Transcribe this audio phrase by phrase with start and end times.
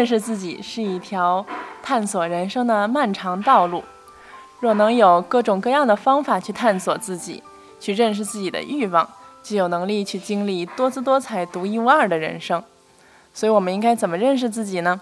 [0.00, 1.44] 认识自己是一条
[1.82, 3.84] 探索人生的漫长道路。
[4.58, 7.42] 若能有各种各样的方法去探索自己，
[7.78, 9.06] 去认识自己的欲望，
[9.42, 12.64] 就有能力去经历多姿多彩、独一无二的人生。
[13.34, 14.98] 所以，我们应该怎么认识自己呢？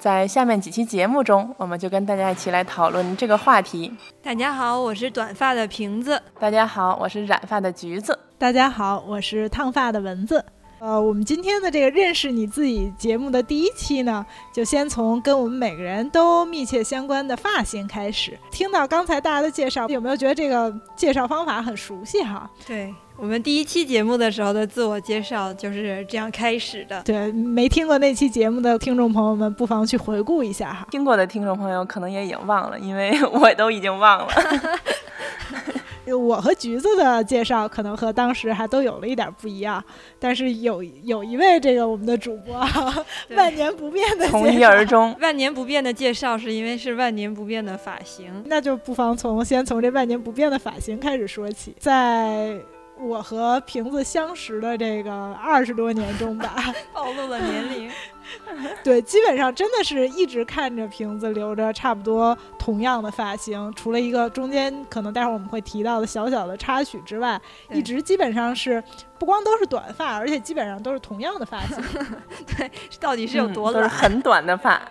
[0.00, 3.94] 在下面几期节目中，我们就跟大家一起来讨论这个话题。
[4.24, 6.20] 大家好，我是短发的瓶子。
[6.40, 8.18] 大家好，我是染发的橘子。
[8.36, 10.44] 大家好，我是烫发的蚊子。
[10.78, 18.38] 呃，我们今天的这个认识你自己节目的第一期呢，就先从跟我们每个人都密切相关的发型开始。
[18.50, 22.50] 听到刚才大家的介绍，有没有觉得这个介绍方法很熟悉哈？
[22.66, 27.02] 对我们第一期节目的时候的自我介绍就是这样开始的。
[27.02, 30.86] 对，没听过那期节目的听众朋友们，不妨去回顾一下哈。
[30.90, 34.28] 听过的听众朋友可能也已经忘了，因为 我都已经忘了。
[36.14, 39.82] 我和橘子的介绍可能和当时还都有了一点不一样，
[40.18, 42.54] 但是有有一位这个我们的主播
[43.36, 52.56] 万年不变的从一而终， 万年不变的介绍是因为是万年不变的发型，那就不妨从先从这万年不变的发型开始说起，在。
[52.98, 56.54] 我和瓶子相识的这个二十多年中吧，
[56.92, 57.90] 暴露了年龄。
[58.82, 67.40] 对，基本上真的是一直看着瓶子留着差不多同样的发型，除了一个中间可能待会儿我们会提到的小小的插曲之外，
[67.70, 68.82] 一直基本上是
[69.18, 71.76] 不光都是短发，而且基本上都是同样的发型。
[72.56, 73.84] 对，到底是有多短？
[73.84, 74.82] 都是很短的发。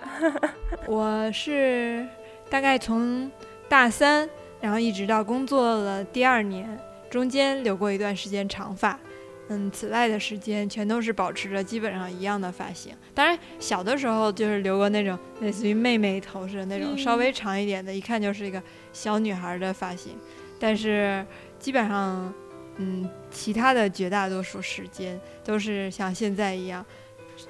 [0.87, 2.07] 我是
[2.49, 3.29] 大概从
[3.67, 4.29] 大三，
[4.61, 6.79] 然后一直到工作了第二年。
[7.15, 8.99] 中间留过一段时间长发，
[9.47, 12.93] 嗯，此外的时间全都是保持着基本上一样的发型。
[13.13, 18.61] 当然，小的时候就是留过那种类似于妹妹头似的那种稍微长一点的，一看就是一个
[18.91, 20.17] 小女孩的发型。
[20.59, 21.25] 但是
[21.57, 22.33] 基本上，
[22.75, 26.85] 嗯，其他的绝大多数时间都是像现在一样。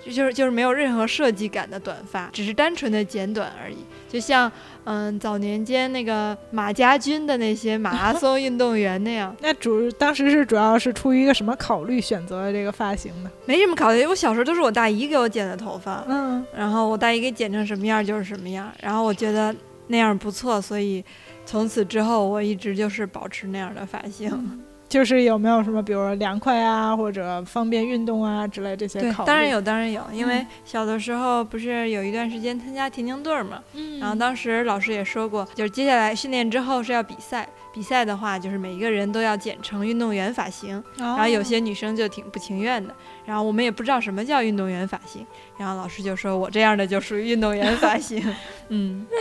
[0.06, 3.78] 就是就是没有任何设计感的短发，只是单纯的剪短而已。
[4.08, 4.50] 就像
[4.86, 9.36] 嗯早年间那个马家军的那些马拉松运动员那样。
[9.42, 13.32] 那主当时是主要是出于一个什么考虑选择的这个发型呢？
[13.46, 19.54] 没什么考虑，我小时候都是我大姨给我剪的头发，嗯，然后我大姨给剪成什么样就是什么样，然后我觉得
[19.88, 21.04] 那样不错，所以
[21.46, 24.62] 从此之后我一直就是保持那样的发型。
[24.88, 29.28] 就是有没有什么，比如说凉快啊，或者方便运动啊之类这些考虑？
[29.28, 30.02] 当然有，当然有。
[30.14, 45.28] 因为小的时候不是有一段时间参加田径队嘛，嗯，然后当时老师也说过，就是接下来训练之后是要比赛，比赛的话就是每一个人都要剪成运动员发型，然后有些女生就挺不情愿的，然后我们也不知道什么叫运动员发型，
[45.58, 48.24] 然后老师就说我这样的就属于运动员发型，
[48.70, 49.06] 嗯。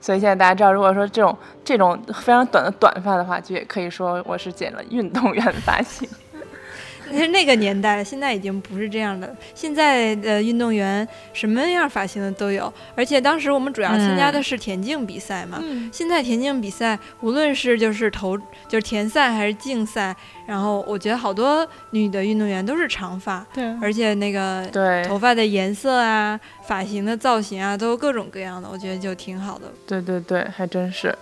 [0.00, 6.08] 所以现在大家知道，如果说这种这种非常短的短发的话，就也可以说我是剪了运动员发型。
[7.10, 9.34] 那 是那个年代，现在已经不是这样的。
[9.54, 15.62] 现在的运动员什么样发型的都有，而且当时我们主要参加的是田径比赛嘛。
[15.92, 18.36] 现在田径比赛，无论是就是投
[18.68, 20.14] 就是田赛还是竞赛，
[20.46, 24.66] 然后我觉得好多女的运动员都是长发，对，而且那个
[25.06, 29.72] 头发的颜色啊、发型的造型啊，都各种各样的，我觉得就挺好的。
[29.86, 31.16] 对对对，还真是。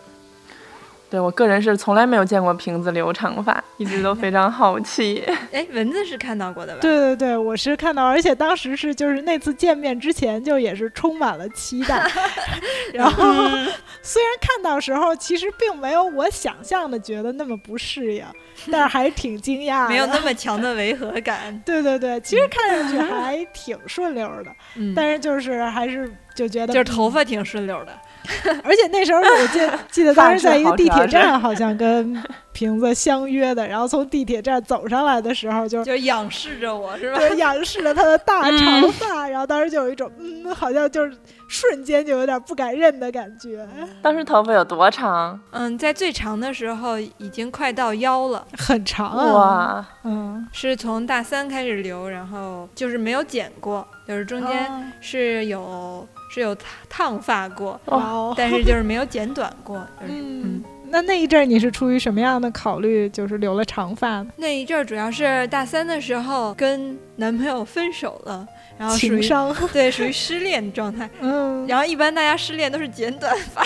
[1.14, 5.22] 对我个人是从来没有见过瓶子留长发，一直都非常好奇。
[5.52, 6.80] 哎，蚊子是看到过的吧？
[6.82, 12.04] 对对对，我是看到，而且当时是就是那次见面之前就也是充满了期待。
[12.92, 13.32] 然后
[14.02, 18.24] 虽然看到时候其实并没有我想象的觉得那么不适应，
[18.72, 21.56] 但是还是挺惊讶，没有那么强的违和感。
[21.64, 24.50] 对对对，其实看上去还挺顺溜的，
[24.96, 27.96] 但是就是还是就觉得就是头发挺顺溜的。
[28.64, 29.60] 而且那时候我记
[29.90, 32.22] 记得当时在一个地铁站，好像跟
[32.52, 37.18] 瓶子相约的，然后从地铁站走上来的时候，就就仰视着我是吧？
[37.18, 41.16] 就仰视着他的大长发，然后当时就有一种嗯，好像就是
[41.48, 43.66] 瞬间就有点不敢认的感觉。
[44.00, 45.38] 当时头发有多长？
[45.50, 49.32] 嗯，在最长的时候已经快到腰了，很长啊！
[49.34, 56.06] 哇，嗯，是从大三开始留，然后就是没有剪过，就是中间是有。
[56.34, 56.56] 是有
[56.88, 57.80] 烫发过，
[58.36, 59.80] 但是就是没有剪短过。
[60.00, 64.26] 嗯，那那一阵儿你是出于什么样的考虑，就是留了长发呢？
[64.36, 68.46] 那一阵儿主要是大三的时候跟男朋友分手了，
[68.76, 71.08] 然后属于情商， 对属于失恋状态。
[71.22, 73.62] 嗯，然后一般大家失恋都是剪短发，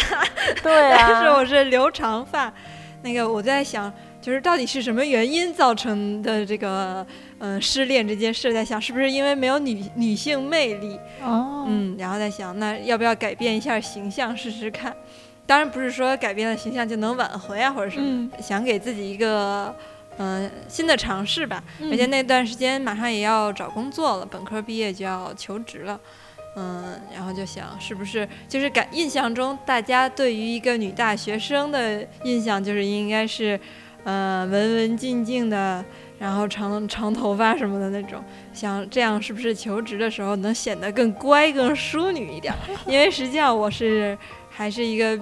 [0.62, 2.52] 对但是啊，我是留长发。
[3.02, 7.06] 那个我在想，就是到底是什么原因造成的这个
[7.38, 8.52] 嗯、呃失恋这件事？
[8.52, 10.98] 在想是不是因为没有女女性魅力？
[11.22, 14.94] 哦，嗯，然后在想那要不要改变一下形象试试看？
[15.46, 18.04] 当然不是说改变了形象就能挽回啊或者什么，
[18.36, 19.74] 嗯，想给自己一个
[20.18, 21.62] 嗯、呃新的尝试吧。
[21.80, 25.98] 嗯而且那段时间马上也要找工作了，本科毕业就要求职了，
[26.56, 33.58] 嗯，然后就想是不是就是感印象中大家对于一个女大学生的印象就是应该是，
[34.04, 35.82] 呃，文文静静的，
[36.18, 38.22] 然后长长头发什么的那种，
[38.52, 42.52] 想这样是不是求职的时候能显得更乖、更淑女一点？
[42.86, 44.16] 因为实际上我是
[44.50, 45.18] 还是一个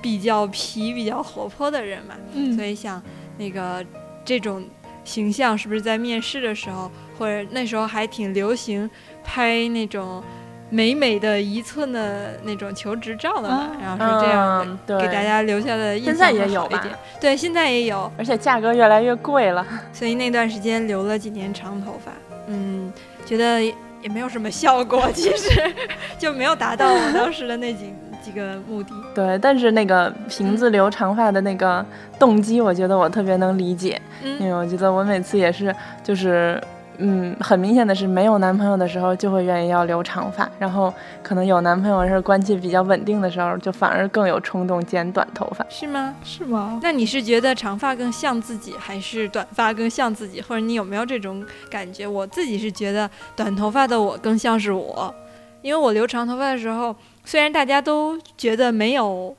[0.00, 3.02] 比较皮、比较活泼的人嘛，嗯，所以想
[3.38, 3.84] 那个
[4.24, 4.64] 这种
[5.04, 8.88] 形象是不是在面试的时候，或者那时候还挺流行
[9.24, 10.22] 拍那种
[10.68, 16.84] 美美的一寸的那种求职照的嘛，啊然后是这样给大家留下的印象现在也有一点。
[17.20, 19.64] 对，现在也有，而且价格越来越贵了。
[19.92, 22.10] 所以那段时间留了几年长头发，
[22.48, 22.92] 嗯，
[23.24, 25.72] 觉得也也没有什么效果，其实
[26.18, 28.90] 就没有达到我当时的那几几个目的。
[29.14, 31.84] 对，但是那个瓶子留长发的那个
[32.18, 36.60] 动机，我觉得我特别能理解，因嗯为我觉得我每次也是，就是，
[36.98, 45.64] 嗯，很明显的是，没有男朋友的时候就会愿意要留长发，然后可能有男朋友是关系比较稳定的时候，就反而更有冲动剪短头发。
[45.68, 46.14] 是吗？
[46.24, 46.78] 是吗？
[46.82, 50.40] 那你是觉得长发更像自己，还是短发更像自己？
[50.40, 52.06] 或者你有没有这种感觉？
[52.06, 55.14] 我自己是觉得短头发的我更像是我，
[55.62, 56.94] 因为我留长头发的时候，
[57.24, 59.34] 虽然大家都觉得没有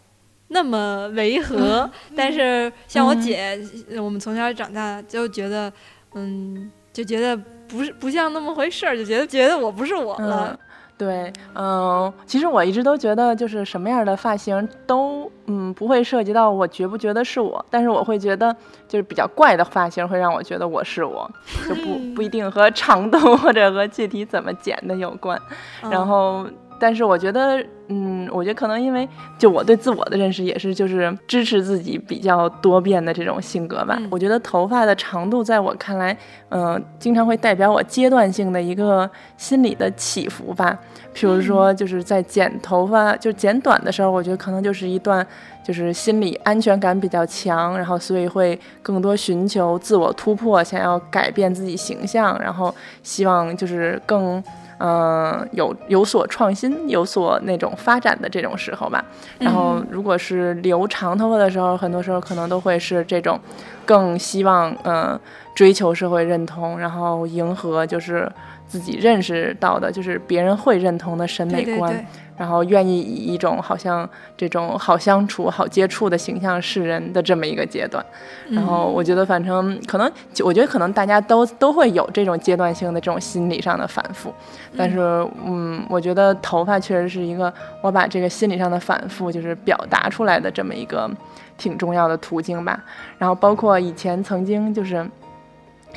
[0.50, 3.60] 那么违和， 但是像我嗯姐，
[4.00, 5.72] 我们从小长大就觉得，
[6.16, 10.50] 嗯，就觉得不是不像那么回事儿，就觉得觉得我不是我了。
[10.50, 10.58] 嗯，
[10.98, 18.52] 对，嗯，其实我一直都觉得，就是什么样的发型都，嗯，不会涉及到我觉不觉得是我，但是我会觉得，
[18.88, 21.30] 就是比较怪的发型会让我觉得我是我，
[21.70, 25.40] 就不不一定和长度或者和具体怎么剪的有关。
[25.84, 26.48] 嗯然后，
[26.80, 29.08] 但是我觉得，嗯，我觉得可能因为
[29.38, 33.98] 就我对自我的认识也是就是支持自己比较多变的这种性格吧。
[34.00, 36.16] 嗯我觉得头发的长度在我看来，
[36.50, 40.78] 嗯、经常会代表我阶段性的一个心理的起伏吧。
[41.16, 45.26] 譬如说，就是在剪头发就剪短的时候，我觉得可能就是一段
[45.66, 54.44] 就是心理安全感比较强，然后所以会更多寻求自我突破，想要改变自己形象，然后希望就是更。
[54.80, 59.04] 嗯，有有所创新，有所那种发展的这种时候吧。
[59.40, 63.40] 然后，如果是留长头发的时候，很多时候可能都会是这种，
[63.86, 65.20] 更希望嗯
[65.56, 68.32] 追求社会认同，然后迎合就是
[68.68, 71.92] 自己认识到的，就是别人会认同的审美观。
[71.92, 72.06] 对对对，
[72.38, 74.08] 然后愿意以一种好像
[74.38, 78.06] 这种好相处、好接触的形象示人的这么一个阶段。
[78.50, 80.12] 然后我觉得，反正可能，
[80.44, 84.34] 我觉得可能大家都都会有这种阶段性的这种心理上的反复。
[84.78, 85.00] 但是，
[85.46, 91.10] 嗯，我觉得头发确实是一个我把这个心理上的反复就是表达出来的这么一个
[91.58, 92.82] 挺重要的途径吧。
[93.18, 95.06] 然后包括以前曾经就是。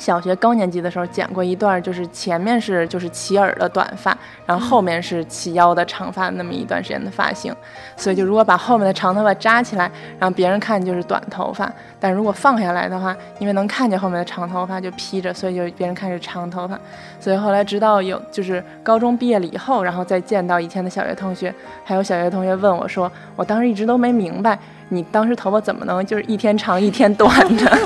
[0.01, 4.17] 小学高年级的时候剪过一段，就是前面是就是齐耳的短发，
[4.47, 7.55] 然后后面是齐腰的长发，那么一段时间的发型。
[7.97, 16.81] 所以就如果把后面的长头发扎起来，让别人看就是短头发；但如果放下来的话，因为能看见后面的长头发就披着，所以就别人看是长头发。
[17.21, 21.55] 所以后来直到有就是高中毕业了以后，然后再见到以前的小学同学，
[21.85, 27.79] 还有小学同学问我说，我当时一直都没明白，你当时头发怎么能就是一天长一天短的？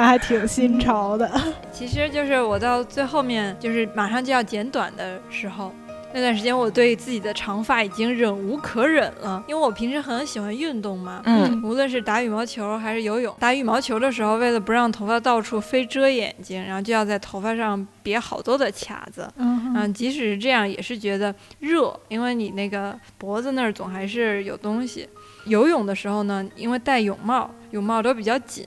[0.00, 1.30] 那还挺新潮的。
[1.70, 5.70] 其实就是我到最后面，就是马上就要剪短的时候，
[6.14, 13.36] 那段时间我对自己的长发已经忍无可忍了，因为我平时很喜欢运动嘛，嗯无论是打羽毛球还是游泳。
[13.38, 19.30] 打羽毛球的时候，为了不让头发到处飞遮眼睛，然后就要在头发上别好多的卡子。
[19.36, 25.06] 嗯嗯，即使是这样，也是觉得热，因为你那个脖子那儿总还是有东西。
[25.46, 28.66] 游泳的时候呢，因为戴泳帽，泳帽都比较紧，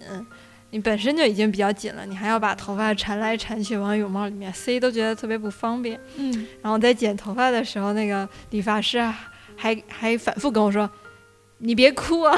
[0.73, 5.99] 你本身就已经比较紧了，你还要把头发缠来缠去往泳帽里面塞，都觉得特别不方便。
[6.17, 9.15] 嗯，然后在剪头发的时候，那个理发师啊
[9.55, 10.89] 还还反复跟我说
[11.59, 12.35] ：“你别哭啊。”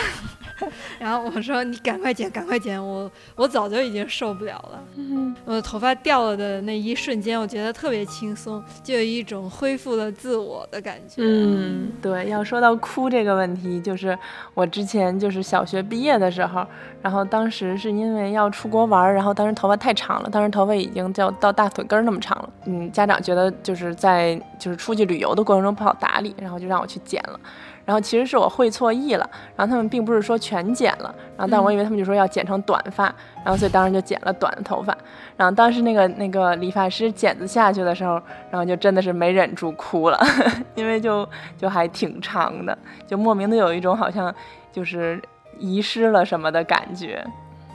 [1.00, 4.84] 然后我说你赶快剪，赶快剪，我我早就已经受不了了。
[4.96, 11.16] 嗯我的头发掉了的那一瞬间，我觉得特别轻松，就有一种恢复了自我的感觉。
[11.18, 14.18] 嗯，对，要说到哭这个问题，就是
[14.54, 16.66] 我之前就是小学毕业的时候，
[17.02, 22.50] 然后当时是因为要出国玩儿，然后当时头发太长了，当时头发已经就到大腿根儿那么长了。
[22.66, 27.40] 嗯，家长觉得就是在就是出去旅游的过程中不好打理，然后就让我去剪了。
[27.86, 33.04] 然后其实是我会错意了，然后他们并不是说全剪了，然后但我以为他们就说要剪成短发，
[33.44, 34.98] 然后所以当时就剪了短的头发。
[35.38, 38.14] 然后当时那个那个理发师剪子下去的时候，
[38.50, 40.20] 然后就真的是没忍住哭了，
[40.76, 41.28] 因为就
[41.58, 44.34] 就还挺长的，就莫名的有一种好像
[44.72, 45.22] 就是
[45.60, 47.24] 遗失了什么的感觉。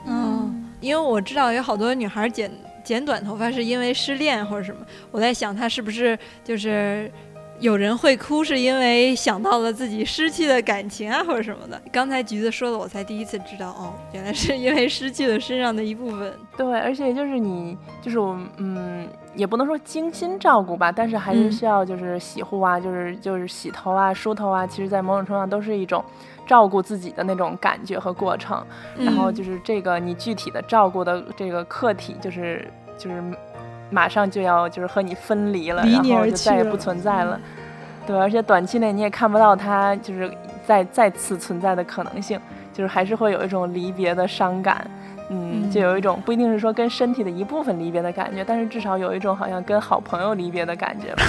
[0.07, 2.51] 嗯，因为我知道有好多女孩剪
[2.83, 7.11] 剪短头发是因为失恋或者什么，我在想她是不是就是
[7.61, 11.79] 有人会哭是因为想到了自己失去的感情啊或者什么的。
[11.91, 16.33] 刚才橘子说了，我才第一次知道，哦，原来是因为失去了身上的一部分。
[16.57, 26.03] 对，而且就是你，就是我，嗯，也不能说精心照顾吧，但是还是嗯需要就是洗护啊，就是就是洗头啊、梳头啊，其实在某种程度上都是一种
[26.47, 28.65] 照顾自己的那种感觉和过程。
[28.97, 33.23] 然后嗯就是这个你具体的照顾的这个客体，就是就是
[33.91, 37.39] 马上就要就是和你分离了，离你而然后就再也不存在了。
[38.07, 40.31] 对，而且短期内你也看不到它就是
[40.65, 42.39] 再再次存在的可能性，
[42.73, 44.89] 就是还是会有一种离别的伤感。
[45.29, 51.23] 嗯，就有一种不一定是说跟身体的一部分离别的感觉，但是至少有一种好像跟好朋友离别的感觉吧，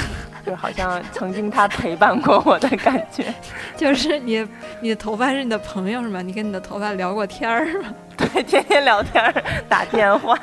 [0.44, 3.32] 就好像曾经他陪伴过我的感觉。
[3.76, 4.46] 就是你
[4.80, 6.20] 你的头发是你的朋友是吗？
[6.22, 7.88] 你跟你的头发聊过天儿是吗？
[8.16, 9.32] 对，天天聊天儿，
[9.68, 10.36] 打电话。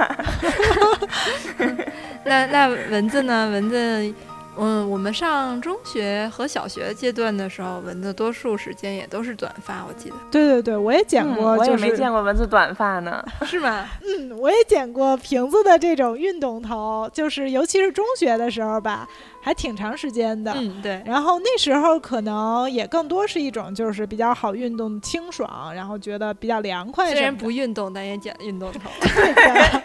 [2.23, 3.49] 那那蚊子呢？
[3.51, 4.13] 蚊子，
[4.59, 13.23] 嗯，我们上中学和小学阶段的时候，蚊子多数时间也都是短发，我记得对对对，我也剪嗯过，我也没见过蚊子短发呢。
[13.45, 13.87] 是吗？
[14.05, 19.07] 嗯，我也剪过瓶子的这种运动头，就是尤其是中学的时候吧，
[19.41, 20.51] 还挺长时间的。
[20.55, 27.11] 嗯，对，然后那时候可能也更多是一种就是比较好运动、清爽，然后觉得比较凉快。
[27.11, 28.89] 虽然不运动，但也剪运动头。
[28.99, 29.81] 对的，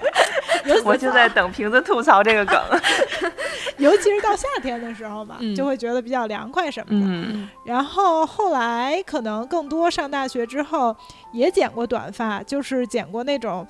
[0.66, 2.61] 尤 我就在等瓶子吐槽这个梗。
[3.78, 7.06] 尤其是到夏天的时候嘛，嗯就会觉得比较凉快什么的。
[7.06, 10.94] 嗯然后后来可能更多上大学之后
[11.33, 13.66] 也剪过短发，就是剪过那种。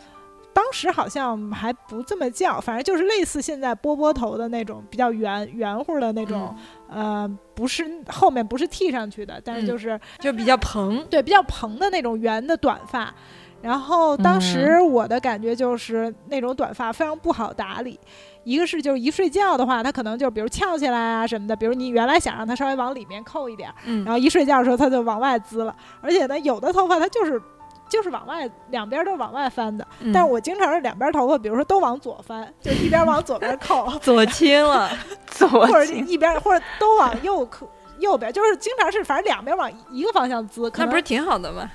[0.52, 6.54] 当时好像还不这么叫，反正就是类似现在波波头的那种比较圆圆乎的那种，
[6.88, 11.04] 呃，不是后面不是剃上去的，但是嗯就是、就比较蓬。
[11.06, 13.12] 对比较蓬的那种圆的短发。
[13.62, 17.98] 然后当时我的感觉就是那种短发非常不好打理，
[18.44, 24.04] 一个是就是一睡觉的话，它可能就比如翘起来啊什么的，比如你原来想让它稍微往里面扣一点儿，嗯。
[24.04, 27.40] 然后一睡觉的时候它就往外滋了，而且呢，有的头发它就是
[27.88, 30.12] 就是往外两边都往外翻的，嗯。
[30.12, 34.90] 但是我经常是两边头发，比如说都往左翻， 就一边往左边扣，左倾了，
[35.26, 41.70] 左或者一边或者都往右扣右边，就是经常是反正两边往一个方向滋，可能那不是挺好的吗？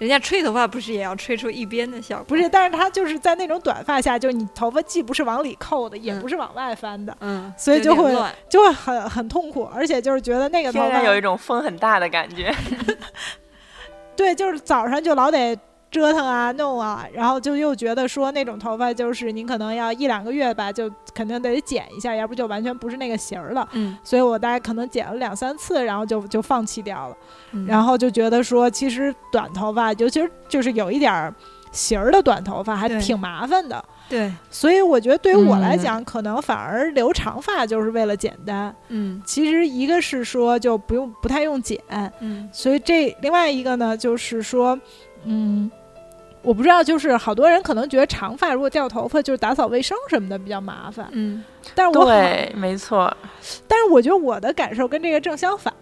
[0.00, 2.24] 人家吹头发不是也要吹出一边的效果？
[2.24, 8.10] 不是，但是他就是在那种短发下，就是你头发既不是往里扣的，也嗯不是往外翻的，嗯，所以就会。
[8.48, 12.52] 就会很很痛苦，而且就是觉得那个头发有一种风很大的感觉。
[14.16, 15.56] 对，就是早上就老得
[15.90, 23.68] 折腾啊、弄啊，然后就又觉得说那种头发就是你可能要一两个月吧，就肯定得剪一下，要不就完全不是那个型儿了。
[23.72, 27.16] 嗯，所以我大概可能剪了两三次，然后就就放弃掉了。
[27.52, 31.34] 嗯然后就觉得说，其实短头发，尤其是就是有一点儿
[31.72, 33.84] 型儿的短头发，还挺麻烦的。
[34.08, 38.74] 对，所以我觉得对于我来嗯讲，可能反而留长发就是为了简单。
[38.88, 41.80] 嗯其实一个是说就不用不太用剪，
[42.20, 44.76] 嗯所以这另外一个呢，就是说，
[45.24, 45.70] 嗯，
[46.42, 51.08] 我不知道，就是好多人可能觉得长发如果掉头发，就是打扫卫生什么的比较麻烦。
[51.12, 51.44] 嗯
[51.74, 53.14] 但是我好，对，没错。
[53.68, 55.72] 但是我觉得我的感受跟这个正相反，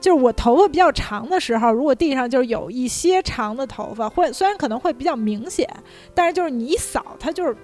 [0.00, 5.68] 就是我头发比较长的时候，如果地上就是有一些长的头发，会虽然可能会比较明显，
[6.14, 7.56] 但是就是你一扫，它就是。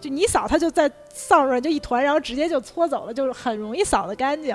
[0.00, 4.54] 就你一扫，它就在扫帚上就一团，然后直接就搓走了，就是很容易扫得干净。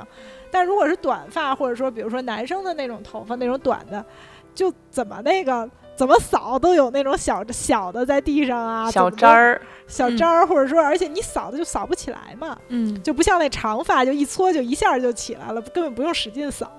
[0.51, 4.05] 但如果是短发，或者说比如说男生的那种头发那种短的，
[4.53, 5.67] 就怎么那个
[5.99, 16.71] 怎么扫都有那种小小的在地上啊，小渣儿，小渣儿，或者说而且你扫的就扫不起来嘛，嗯就不像那长发，就一搓就一下就起来了，根本不用使劲扫。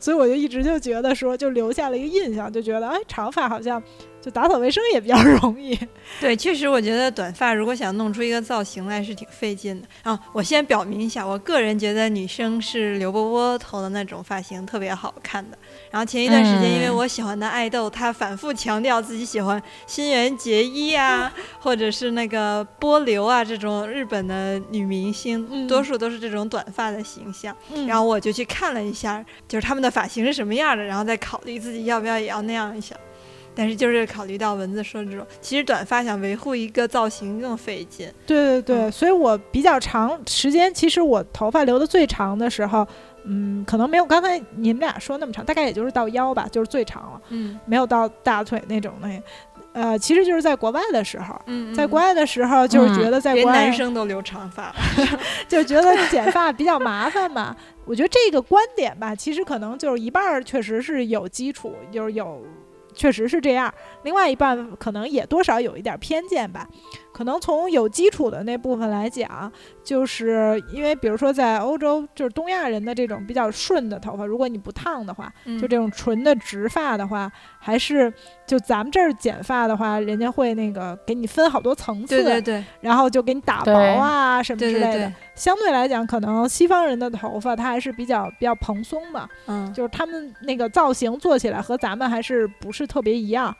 [0.00, 3.80] 所以我就一直就觉得说，就留下了一个印象，就觉得哎，长发好像
[4.20, 5.78] 就打扫卫生也比较 容易。
[6.20, 10.18] 对，确实，我觉得短发如果想弄出一个造型来是挺费劲的啊。
[10.32, 15.56] 我先表明一下，我个人觉得女生是刘波波头的那种发型特别好看的。
[15.94, 27.56] 然后前一段时间，因为我喜欢的爱豆，他反复强调自己喜欢新垣结衣啊，或者是那个波流啊这种日本的女明星，多数都是这种短发的形象。
[27.86, 32.96] 然后我就去看了一下，就是他们的发型是什么样的，然后再考虑自己要不要也要那样一下。
[33.54, 38.12] 但是就是考虑到蚊子说这种，其实短发想维护一个造型更费劲。
[38.26, 42.84] 对对对，所以我比较长时间，其实我头发留的最长的时候，
[43.24, 47.20] 嗯，可能没有刚才你们俩说那么长，大概也就是到腰吧，就是最长了。
[47.30, 49.08] 嗯，没有到大腿那种的。
[49.72, 54.72] 呃，其实就是在国外的时候，嗯，在国外的时候就是觉得在国外男生都留长发，
[55.48, 57.56] 就觉得剪发比较麻烦嘛。
[57.84, 62.42] 我觉得这个观点吧，其实可能就是一半儿确实是有基础，就是有。
[62.96, 66.64] 确实是这样，另外一半可能也多少有一点偏见吧。
[67.12, 69.50] 可能从有基础的那部分来讲，
[69.84, 78.12] 就是因为比如说在欧洲，就是东亚人的这种比较顺的头发，如果你不烫的话，就这种纯的直发的话，还是
[78.46, 85.12] 就咱们这儿剪发的话，人家会那个给你分好多层次，对对对，然后就给你打薄啊什么之类的。
[85.34, 93.54] 相对来讲，可能西方人的头发它还是比较比较蓬松嘛，嗯，就是他们那个造型做起来和咱们还是不是特别一样。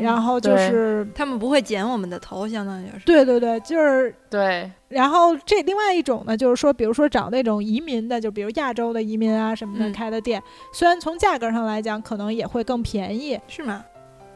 [0.00, 3.04] 然后就是他们不会剪我们的头，相当于是。
[3.06, 4.68] 对对对，就是对。
[4.90, 10.42] 然后这另外一种呢，就是说，比如说找那种移民的，就比如亚洲的移民啊什么的开的店，
[10.72, 13.84] 虽然从价格上来讲可能也会更便宜，是吗？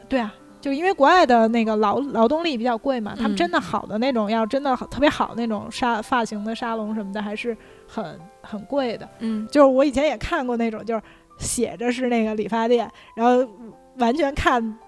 [0.08, 7.56] 对啊，就因为国外的那个劳劳动力比较贵嘛，他们真的好的那种，要真的特别好那种沙发型的沙龙什么的，还是
[7.88, 9.08] 很很贵的。
[9.18, 11.02] 嗯，就是我以前也看过那种，就是
[11.36, 13.44] 写着是那个理发店，然后
[13.96, 14.78] 完全看。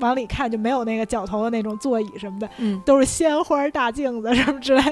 [0.00, 4.82] 往里看就没有那个脚头的那种座椅什么的，嗯，都是鲜花大镜子什么之类，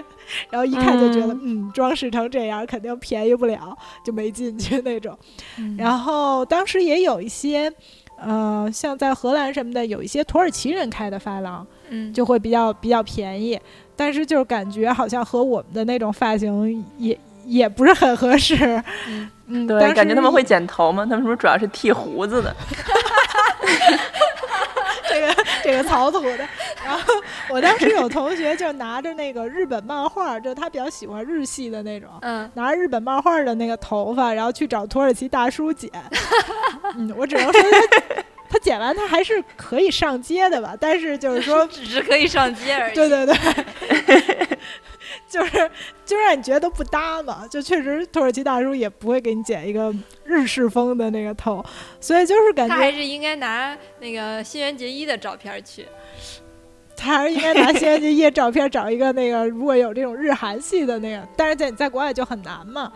[0.51, 5.17] 然后一看就觉得，嗯，装饰成这样肯定便宜不了，就没进去那种。
[5.79, 7.73] 然后当时也有一些，
[8.19, 13.59] 呃，像在荷兰什么的，有一些土耳其人开的发廊，嗯，就会比较比较便宜，
[13.95, 18.83] 但是就是感觉好像和我们的那种发型也也不是很合适。
[19.47, 21.05] 嗯，对，感觉他们会剪头吗？
[21.05, 22.55] 他们是不是主要是剃胡子的？
[25.17, 26.49] 这个 这个草土的，
[26.85, 27.15] 然后
[27.51, 35.91] 我当时有同学就拿着那个日本漫画，就他比较喜欢日系的那种，嗯，拿着日本漫画的那个头发，然后去找土耳其大叔剪，
[36.97, 43.37] 嗯，我只能说他他剪完他还是可以上街的吧，但是就是说 只是可以上街而已，对对对。
[45.29, 45.71] 就是，
[46.05, 47.47] 就让你觉得都不搭嘛。
[47.51, 51.65] 就确实，土耳其大叔也不会给你剪一个日式风的那个头，
[52.01, 55.87] 所以就是感觉他还是应该拿那个新垣结衣的照片去。
[56.97, 62.91] 他还是应该拿新垣结衣的照片找一个那个，如果有这种日韩系的那个，但是在在国外就很难嘛。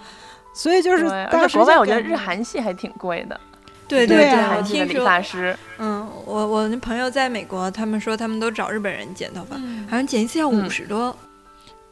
[0.55, 3.39] 所以就是，当时国外我觉得日韩系还挺贵的。
[3.87, 5.57] 对对对，我听理发师。
[5.79, 11.17] 嗯，我我那朋友在美国，他们说他们都找日本人剪头发，好像剪一次要五十多。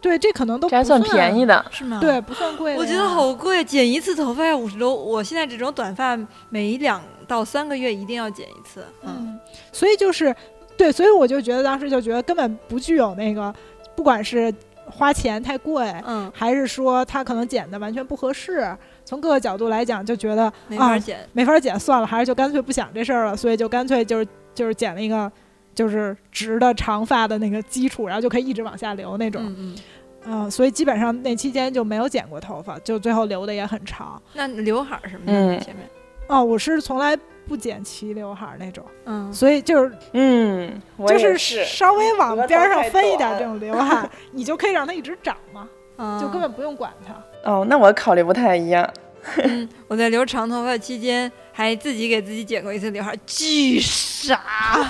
[0.01, 1.99] 对，这可能都还算便宜的，是吗？
[2.01, 2.77] 对，不算贵。
[2.77, 4.95] 我觉得好贵，剪一次头发要五十多。
[4.95, 6.17] 我现在这种短发，
[6.51, 8.85] 每两到三个月一定要剪一次。
[9.03, 9.39] 嗯，
[9.73, 10.35] 所以就是，
[10.77, 13.53] 对，所以我就觉得当时就觉得根本不具有那个，
[13.97, 14.55] 不管是
[14.87, 18.73] 花钱太贵，嗯，还是说他可能剪的完全不合适，
[19.05, 23.37] 从各个角度来讲，就觉得没法剪，没法剪，算了，还是就干脆不想这事儿了。
[23.37, 25.31] 所以就干脆就是就是剪了一个。
[25.79, 29.77] 就是直的长发的那个基础，然后就可以一直往下留那种，嗯
[30.25, 34.21] 嗯，所以基本上那期间就没有剪过头发，就最后留的也很长。
[34.35, 35.89] 那刘海什么的前面？
[36.27, 45.69] 哦，我是从来不剪齐刘海那种，嗯，所以就是，嗯，就是是稍微往边上分一点这种刘海，你就可以让它一直长嘛，
[46.21, 47.15] 就根本不用管它。
[47.49, 48.93] 哦，那我考虑不太一样。
[49.45, 54.41] 嗯，我在留长头发期间还自己给自己剪过一次刘海，巨傻，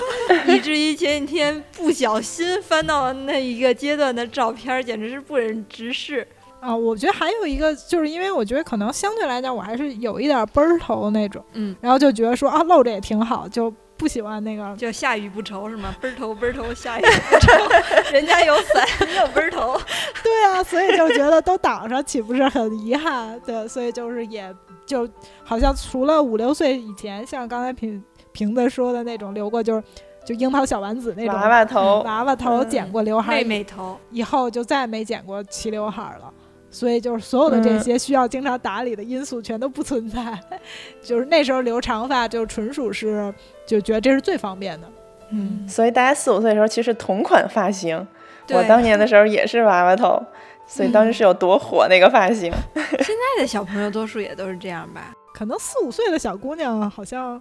[0.46, 6.28] 以至于前几天不小心翻到了那一个阶段的照片，简直是不忍直视
[6.60, 6.76] 啊！
[6.76, 15.94] 我觉得还有一个，就是因为我觉得可能相对来讲，我还是有一点奔儿头那种，嗯，然后就觉得说啊，露着也挺好，就不喜欢那个，就下雨不愁是吗？
[16.00, 17.52] 奔儿头奔儿头，下雨不愁，
[18.12, 19.78] 人家有伞，你有奔儿头，
[20.22, 23.38] 对啊，所以就觉得都挡上，岂不是很遗憾？
[23.40, 24.54] 对，所以就是也。
[24.86, 25.06] 就
[25.44, 29.82] 好像除了五六岁以前，像刚才瓶瓶子说的那种留过，就是
[30.24, 36.32] 就樱桃小丸子那种娃娃头，娃娃头剪过刘海，妹妹头，以后就再也没剪过齐刘海了。
[36.70, 40.38] 所以就是所有的这些需要经常打理的因素全都不存在。
[41.02, 43.32] 就是那时候留长发就纯属是
[43.66, 44.88] 就觉得这是最方便的。
[45.30, 48.06] 嗯，所以大家四五岁的时候其实同款发型，
[48.50, 50.22] 我当年的时候也是娃娃头，
[50.66, 52.52] 所以当时是有多火那个发型。
[52.74, 55.12] 现在的小朋友多数也都是这样吧？
[55.34, 57.40] 可能四五岁的小姑娘好像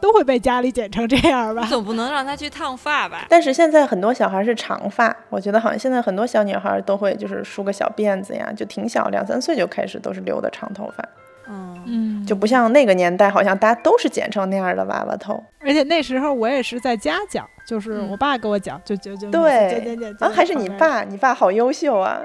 [0.00, 1.66] 都会被家里剪成这样吧。
[1.68, 3.26] 总不能让他去烫发吧？
[3.28, 11.04] 但是现在很多小孩是长发，我觉得好像现在很多小女孩都会就是梳个小辫子呀，就挺小，两三岁就开始都是留的长头发，
[11.48, 15.42] 嗯，嗯，就不像那个年代，好像大家都是剪成那样的娃娃头。
[15.60, 22.18] 而且那时候我也是在家讲，就是嗯我爸给我讲，就就就对剪剪剪啊，还是你爸，你爸好优秀啊！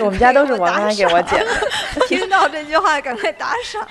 [0.00, 1.52] 我们家都是我妈给我剪的。
[2.08, 3.86] 听到这句话赶快打赏。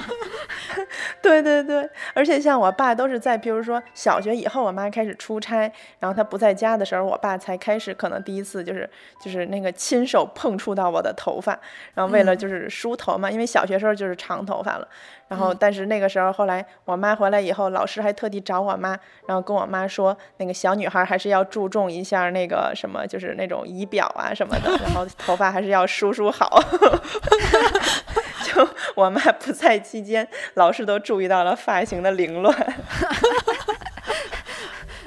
[1.24, 8.90] 对对对，而且像我爸都是在，比如说小学以后，我妈开始出差，然后她不在家的时候，我爸才开始可能第一次就是
[9.24, 11.58] 就是那个亲手碰触到我的头发，
[11.94, 14.86] 然后为了就是梳头嘛，因为小学时候就是长头发了，
[15.28, 18.90] 然后但是那个时候后来我妈回来以后，老师还特地找我妈，
[19.28, 26.60] 然后跟我妈说，那个小女孩还是要注重一下那个什么，就是那种仪表啊什么的，然后头发还是要梳梳好。
[28.46, 32.56] 就我妈不在期间，老师都注意到了发型的凌乱。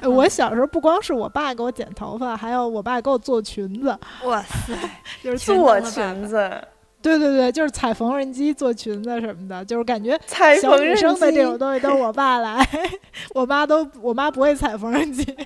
[0.00, 4.72] 哎我小时候不光是我爸给我剪头发，还有我爸给我做裙子，哇塞，
[5.22, 6.62] 就是全做裙子，
[7.00, 11.58] 对对对，就是踩缝纫机做裙子什么的，就是感觉踩缝纫生的这种。
[11.58, 12.66] 东西都是我爸来，
[13.34, 15.36] 我妈都我妈不会踩缝纫机。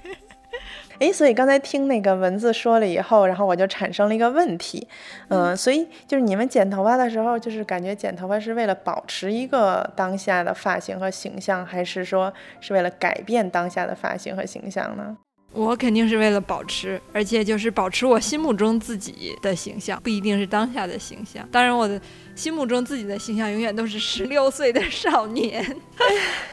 [0.98, 4.86] 哎，所以刚才听那个文字说了以后，然后我就产生了一个问题，
[5.28, 15.16] 嗯、所以就是你们剪头发的时候，就是感觉剪头发是为了保持一个当下的发型和形象，还是说是为了改变当下的发型和形象呢？
[15.52, 21.46] 我肯定是为了保持，而且就是保持我心目中自己的形象，不一定是当下的形象。
[21.52, 22.00] 当然，我的
[22.34, 25.64] 心目中自己的形象永远都是十六岁的少年。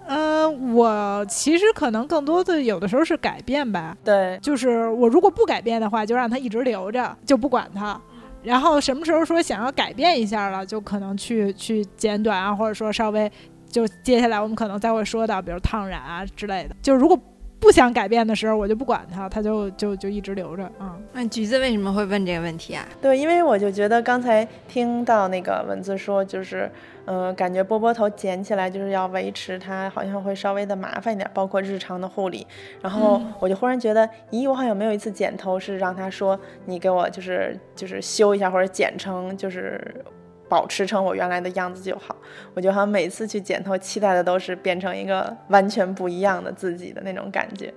[0.06, 8.00] 嗯， 我其实可能更多的有的时候是改变吧，对，就是我如果不改变的话，就让它一直留着，就不管它。
[8.44, 13.30] 然后什么时候说想要改变一下了，就可能去去剪短啊，或者说稍微
[13.70, 16.76] 就接下来我们可能再会说到，比如烫染啊之类的。
[16.82, 17.20] 就如果
[17.60, 20.72] 不想改变的时候，我就不管它，它就就就一直留着。
[20.80, 22.88] 嗯，那橘子为什么会问这个问题啊？
[23.02, 26.72] 对，因为我就觉得刚才听到那个文字说，就是，
[27.06, 32.48] 呃，感觉波波头剪起来就是要维持它，好像会稍微的麻烦一点，包括日常的护理。
[32.82, 40.04] 然后我就忽然觉得，咦，我好像没有一次剪头是让他说你给我就是就是修一下或者剪成就是。
[40.50, 42.16] 保持成我原来的样子就好。
[42.54, 47.74] 我觉得好像每次去剪头，期待的都是变成一个完全不一样的自己的那种感觉。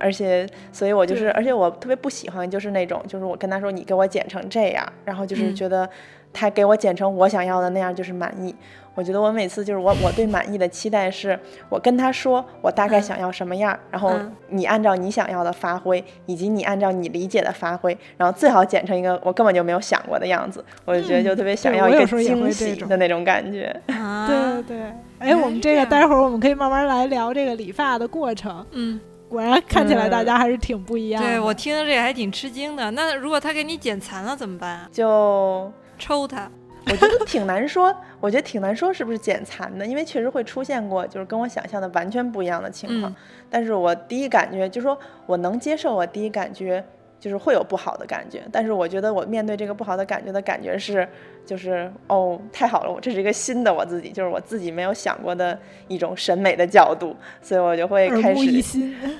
[0.00, 5.88] 而且，所以我就是，而且我特别不喜欢就是那种，就是我跟他说你给我剪成这样，然后就是嗯觉得
[6.32, 8.54] 他给我剪成我想要的那样就是满意。
[8.96, 20.64] 我觉得我每次就是我我对满意的期待是，我跟他说我大概嗯想要什么样，然后嗯你按照你想要的发挥，以及你按照你理解的发挥，然后最好剪成一个我根本就没有想过的样子。
[20.84, 23.64] 我就觉得就特别想要一个我有时候也会惊喜这种的那种感觉。
[23.88, 24.26] 啊，
[24.66, 24.92] 对对。
[25.18, 28.64] 哎，我们这个待会儿我们可以慢慢来聊这个理发的过程。
[28.72, 31.28] 嗯，果然看起来大嗯家还是挺不一样的。
[31.28, 32.90] 对我听着这个还挺吃惊的。
[32.92, 34.88] 那如果他给你剪残了怎么办啊？
[34.90, 36.50] 就抽他？
[36.86, 43.10] 我觉得挺难说，我觉得挺难说是不是剪残的，因为确实会出现过，就是跟我想象的完全不一样的情况。
[43.12, 43.16] 嗯
[43.48, 46.84] 但是我第一感觉就是说我能接受，我第一感觉
[47.20, 51.08] 就是会有不好的感觉，但是我觉得我面对这个不好的感觉的感觉是，
[51.46, 58.62] 就是哦，太好了，我这是一个新的我自己，就是我自己没有想过的一种审美的角度，所以我就会开始，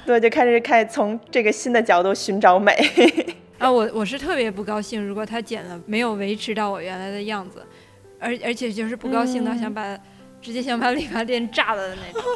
[0.04, 2.76] 对，就开始开始从这个新的角度寻找美。
[3.58, 7.62] 啊，我我是特别不高兴，如果他剪了没有维持到我原来的样子，
[8.18, 9.98] 而而且就是不高兴到嗯想把、
[10.40, 12.22] 直接想把理发店炸了的那种。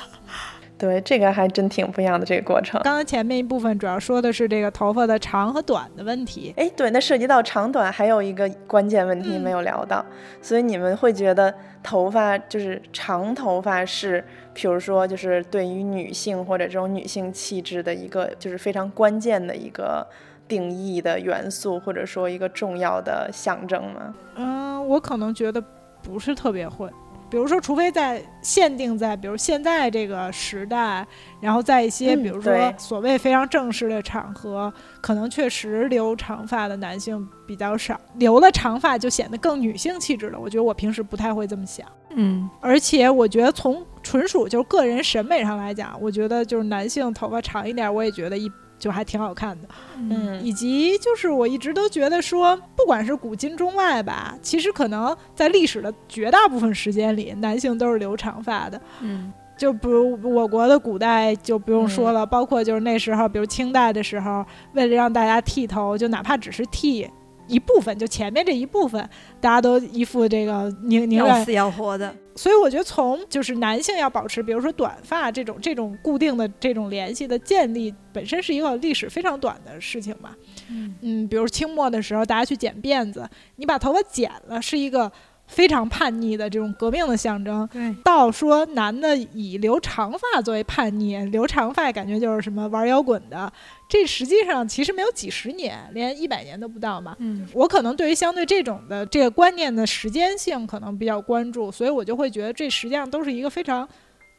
[0.78, 2.80] 对，这个还真挺不一样的这个过程。
[2.83, 6.54] 刚刚前面一部分主要说的是这个头发的长和短的问题。
[6.56, 10.02] 哎，对，那涉及到长短，还有一个关键问题没有聊到，
[10.40, 20.06] 所以你们会觉得头发就是长头发是，比如说就是对于女性或者这种女性气质的一个就是非常关键的一个
[20.50, 24.14] 定义的元素，或者说一个重要的象征吗？
[24.34, 25.62] 嗯，我可能觉得
[26.02, 26.90] 不是特别会。
[27.30, 31.06] 比如说，除非在限定在，比如现在这个时代，
[31.40, 40.40] 然后在一些嗯比如说所谓非常正式的场合，可能确实留长发的男性比较少，留了长发就显得更女性气质了。
[40.40, 41.86] 我觉得我平时不太会这么想。
[42.16, 48.50] 嗯，而且我觉得从纯属就是个人审美上来讲，我觉得就是男性头发长一点，我也觉得一
[48.81, 49.69] 就还挺好看的。
[49.97, 58.81] 嗯以及就是我一直都觉得说，不管是古今中外吧，其实可能在历史的绝大部分时间里，男性都是留长发的。
[59.03, 67.07] 嗯就比如我国的古代就不用说嗯了，包括就是那时候，比如清代的时候，为了让大家剃头，就哪怕只是剃
[67.50, 69.08] 一部分，就前面这一部分，
[69.40, 72.14] 大家都一副这个宁宁死要活的。
[72.36, 80.30] 所以我觉得从就是男性要保持，比如说短发这种这种固定的这种联系的建立，本身是一个历史非常短的事情嘛。
[80.70, 85.10] 嗯嗯，比如清末的时候，大家去剪辫子，你把头发剪了，是一个
[85.50, 87.68] 非常叛逆的这种革命的象征。
[87.72, 93.52] 对，到说男的以留长发作为叛逆，留长发感觉就是什么玩摇滚的，
[93.88, 97.16] 这实际上其实没有几十年，连一百年都不到嘛。
[97.18, 103.86] 嗯我可能对于相对这种的这个观念的时间性可能比较关注，所以我就会觉得这实际上都是一个非常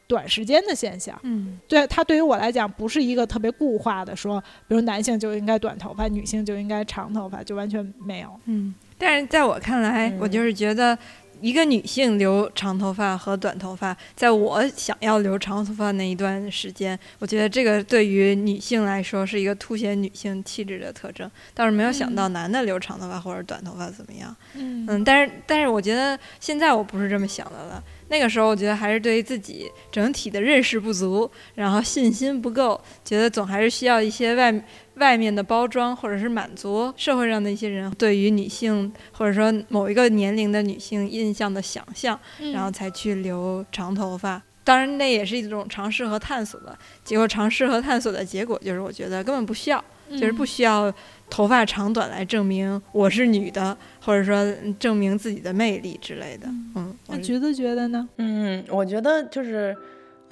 [0.08, 1.18] 短时间的现象。
[1.22, 8.28] 嗯对它对于我来讲不是一个特别固化的说，比如男性就应该短头发，女性就应该长头发，就完全没有。
[8.46, 10.96] 嗯，但是在我看来，嗯我就是觉得。
[11.40, 21.28] 一个女性留长头发和短头发，在我想要留长头发那一段时间，我觉得这个对于女性来说是一个凸显女性气质的特征。
[21.52, 24.36] 倒是没有想到男的留长头发或者短头发怎么样。
[24.54, 27.82] 嗯嗯，但是但是我觉得现在我不是这么想的了。
[28.06, 34.52] 那个时候我觉得还是对于自己整体的认识不足，然后信心不够，觉得总还是需要一些外
[34.96, 44.42] 外面的包装，或者是满足社会上的一些人对于女性或者说某一个年龄的女性印象的想象，嗯然后才去留长头发。
[44.64, 47.26] 当然，那也是一种尝试和探索的结果。
[47.26, 50.92] 尝试和探索的结果就是，我觉得根本不需要，就是不需要
[51.28, 56.46] 头发长短来证明我是女的，或者说嗯证明自己的魅力之类的。
[56.76, 58.08] 嗯，那橘子觉得呢？
[58.18, 59.76] 嗯，我觉得就是，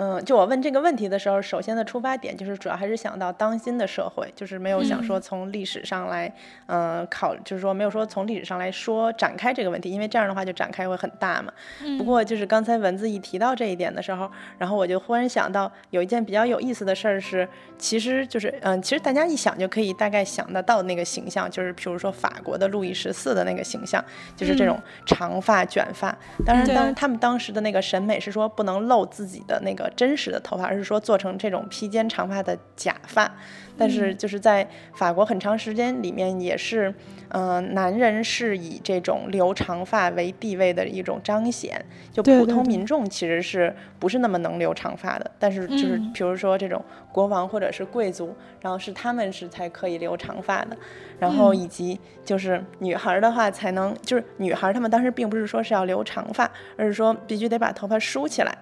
[0.02, 6.32] 嗯，就我问这个问题的时候，首先的出发点就是主要还是想到当今的社会，就是没有想说从历史上来，
[6.68, 11.52] 嗯、考，就是说没有说从历史上来说展开这个问题，因为这样的话就展开会很大嘛。
[11.98, 24.02] 不过就是刚才文字一提到这一点的时候，然后我就忽然想到有一件比较有意思的事儿是，其实就是嗯，其实大家一想就可以大概想得到那个形象，就是比如说法国的路易十四的那个形象，
[24.34, 26.16] 就是这种长发卷发。
[26.46, 33.30] 当然，当然他们当时的那个审美是说不能露自己的那个真实的头发，而是说做成这种披肩长发的假发。
[33.78, 36.94] 但是就是在法国很长时间里面也是，
[37.28, 46.12] 嗯、男人是以这种留长发为地位的一种彰显，就普通民众其实是不是那么能留长发的，但是就是嗯。
[46.12, 50.76] 比如说这种国王或者是贵族，然后是他们是才可以留长发的，
[51.18, 51.56] 然后嗯。
[51.56, 58.54] 以及就是女孩儿的话才能，就是女孩儿她们当时并不是说是要留长发，而是说必须得把头发梳起来。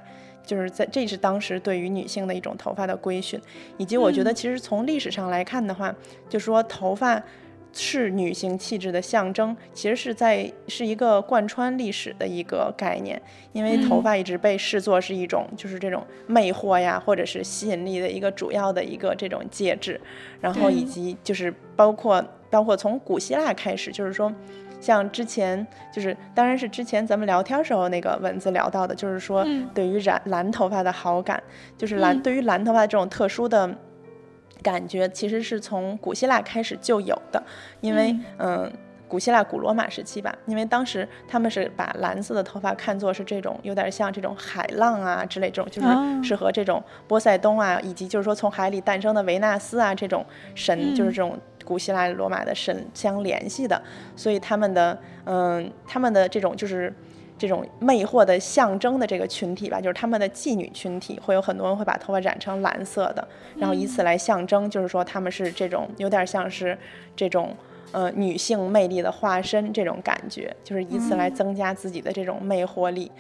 [0.49, 3.39] 就是在这是当时对于女性的一种头发的规训，
[3.77, 5.95] 以及我觉得其实从历史上来看的话，
[6.27, 7.23] 就说头发
[7.75, 13.21] 是女性气质的象征，其实是在是一个贯穿历史的一个概念，
[13.53, 20.01] 因为头发一直被视作是一种就是这种魅惑呀，或者是吸引力的一个主要的一个这种介质，
[20.41, 24.33] 然后以及就是包括包括从古希腊开始，就是说。
[24.81, 31.43] 像之前就是，当然是之前咱们聊天时候那个文字聊到的，就是说嗯对于染蓝头发的好感，
[31.77, 33.75] 就是蓝、嗯对于蓝头发这种特殊的
[34.63, 37.43] 感觉，其实是从古希腊开始就有的，
[37.81, 38.71] 因为嗯。
[39.11, 50.23] 古希腊、古罗马时期吧，因为当时他们是把蓝色的头发看作是这种有点像这种海浪啊之类这种，就是哦是和这种波塞冬啊，以及就是说从海里诞生的维纳斯啊这种
[50.55, 53.81] 神，就是嗯这种古希腊、罗马的神相联系的，
[54.17, 56.91] 所以他们的嗯，他们的这种就是
[57.37, 66.79] 这种魅惑的象征的这个群体吧，就是他们的妓女群体，会有很多人会把头发染成蓝色的，然后以此来象征，就是说他们是这种有点像是
[67.15, 67.55] 这种。
[67.91, 73.11] 呃，女性魅力的化身，这种感觉，就是以此来增加自己的这种魅惑力。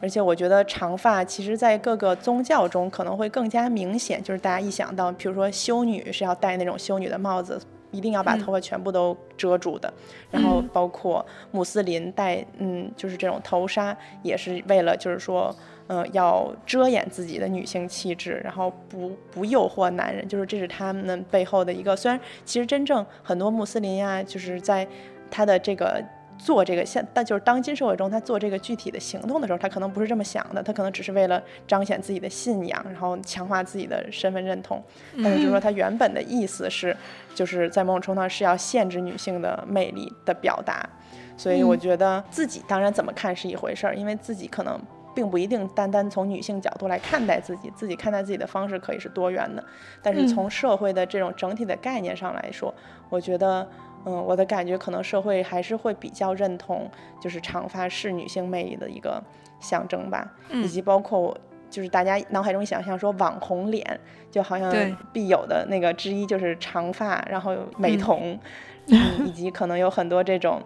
[0.00, 7.60] 而且我觉得长发其实，在各个宗教中可能会更加明显，就是大家一想到，比如说修女是要戴那种修女的帽子，
[7.94, 9.92] 一定要把头发全部都遮住的。
[10.30, 15.54] 然后包括穆斯林戴，嗯，就是这种头纱，也是为了就是说，
[15.86, 21.94] 呃，要遮掩自己的女性气质，然后不不诱惑男人，就是这是他们背后的一个。
[21.96, 24.86] 虽然其实真正很多穆斯林呀、就是在
[25.30, 26.02] 他的这个。
[26.36, 34.82] 做这个现，但就是当今社会中，他做这个具体的行动的时候，他可能不是这么想的，他可能只是为了彰显自己的信仰，然后强化自己的身份认同。
[35.22, 36.94] 但是就是说，他原本的意思是，
[37.34, 40.88] 就是在某种程度上是要限制女性的魅力的表达。
[41.36, 44.80] 所以我觉得自己当然怎么看是一回事儿，因为自己可能
[45.14, 49.64] 并不一定单单从女性角度来看待自己，自己看待自己的方式可以是多元的。
[50.02, 52.74] 但是从社会的这种整体的概念上来说，
[53.08, 53.66] 我觉得。
[54.04, 56.90] 嗯，我的感觉可能社会还是会比较认同，
[57.20, 59.22] 就是长发是女性魅力的一个
[59.60, 61.36] 象征吧，以及包括我
[61.70, 63.98] 就是大家脑海中想象说网红脸，
[64.30, 64.70] 就好像
[65.12, 68.38] 必有的那个之一就是长发，然后美瞳，
[68.88, 70.62] 嗯以及可能有很多这种。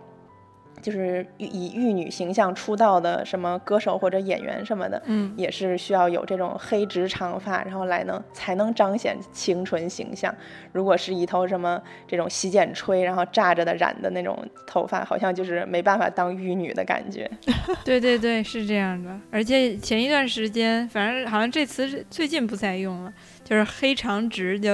[0.80, 10.34] 就是以以玉女形象出道的什么歌手或者演员什么的，嗯也是需要有这种黑直长发，然后来能才能彰显清纯形象。
[10.72, 17.30] 如果是一头什么这种洗剪吹，然后炸着的染的那种头发，好像就是没办法当玉女的感觉。
[17.84, 19.10] 对对对，是这样的。
[19.30, 23.12] 而且前一段时间，反正好像这词是最近不再用了，
[23.48, 24.70] 就是黑长直，就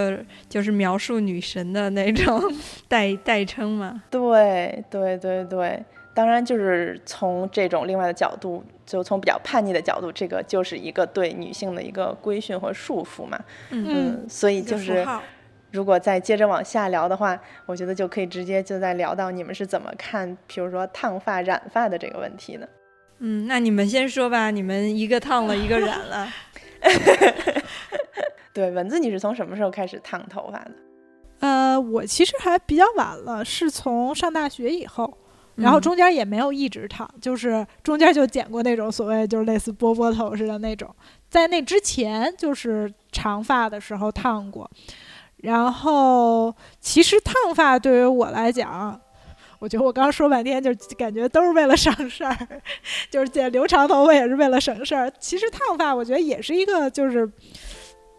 [0.48, 2.42] 就是描述女神的那种
[2.88, 4.02] 代 代称嘛。
[4.10, 5.80] 对对对对，
[6.12, 13.38] 当然就是从这种另外的角度，就从比较叛逆的角度，这个就是一个对女性的一个规训和束缚嘛。
[13.70, 15.06] 嗯，嗯，所以就是
[15.70, 22.66] 如果再接着往下聊的话，我觉得就可以直接就在聊到你们是怎么看，比如说烫发、染发的这个问题呢。
[23.20, 26.28] 嗯，那你们先说吧，你们一个烫了，一个染了。
[28.54, 30.70] 对，蚊子，你是从什么时候开始烫头发的？
[31.40, 35.18] 呃，我其实还比较晚了，是从上大学以后，
[35.56, 40.88] 然后嗯中间也没有一直烫，就是中间就剪过那种所谓就是类似波波头似的那种，
[41.28, 44.70] 在那之前就是长发的时候烫过，
[45.38, 48.98] 然后其实烫发对于我来讲。
[49.60, 52.36] 我觉得我刚刚说半天，就感觉都是为了省事儿，
[53.08, 55.10] 就是剪留长头发也是为了省事儿。
[55.18, 57.26] 其实烫发，我觉得也是一个就是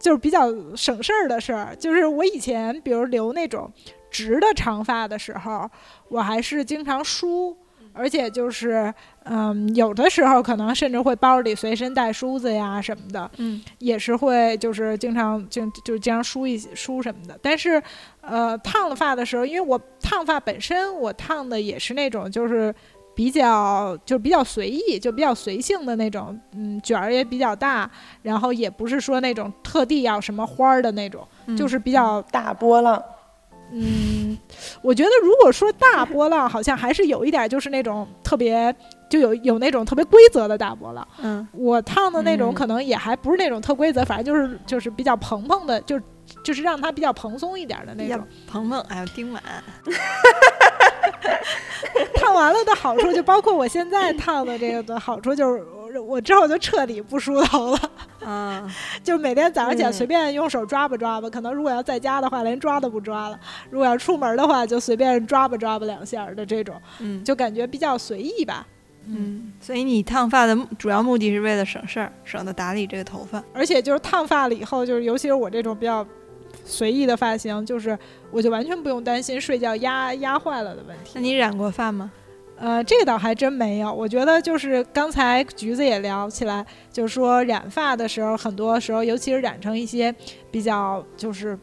[0.06, 1.76] 就是比较省事儿的事儿。
[1.78, 3.72] 就是我以前比如留那种
[4.12, 5.68] 直的长发的时候，
[6.10, 7.58] 我还是经常梳，
[7.92, 17.36] 而且就是嗯，有的时候可能甚至会包里随身带梳子呀什么的，嗯也是会就是经常就就经常梳一梳什么的。
[17.42, 17.82] 但是
[18.22, 22.72] 呃，烫了发的时候，因为我烫发本身我烫的也是那种就是。
[23.16, 27.90] 比较就是比较随意，就比较随性的那种，嗯，卷儿也比较大，
[28.22, 33.02] 然后也不是说那种特地要什么花儿的那种，嗯就是比较大波浪，
[33.72, 34.38] 嗯，
[34.82, 38.76] 我觉得如果说大波浪，好像还是有一点，就是那种特别，
[39.10, 41.08] 就有有那种特别规则的大波浪。
[41.22, 46.00] 嗯我烫的那种嗯可能也还不是那种特规则，反正就是就是比较蓬蓬的，就
[46.46, 48.26] 就是让它比较蓬松一点的那种。
[48.48, 49.42] 蓬蓬，哎呦丁满。
[52.16, 57.92] 烫完了的好处，就包括我现在烫的这个的好处，就是我我之后就彻底不梳头了，
[58.26, 58.72] 嗯
[59.04, 61.30] 就每天早上起来嗯随便用手抓吧抓吧。
[61.30, 63.38] 可能如果要在家的话，连抓都不抓了；
[63.70, 68.66] 如果要出门的话，就随便抓吧抓吧两下儿的这种，嗯，就感觉比较随意吧。
[69.08, 73.44] 嗯，所以你烫发的目主要目的是为了省事儿，省得打理这个头发。
[73.54, 76.06] 而且就是烫发了以后，就是尤其是我这种比较
[76.66, 77.98] 随意的发型，就是
[78.32, 81.12] 我就完全不用担心睡觉压压坏了的问题。
[81.14, 82.12] 那你染过发吗？
[82.58, 83.94] 呃，这个倒还真没有。
[83.94, 90.14] 我觉得就是刚才橘子也聊起来，就是说染发的时候，很多时候，尤其是染成一些
[90.52, 91.58] 比较就是。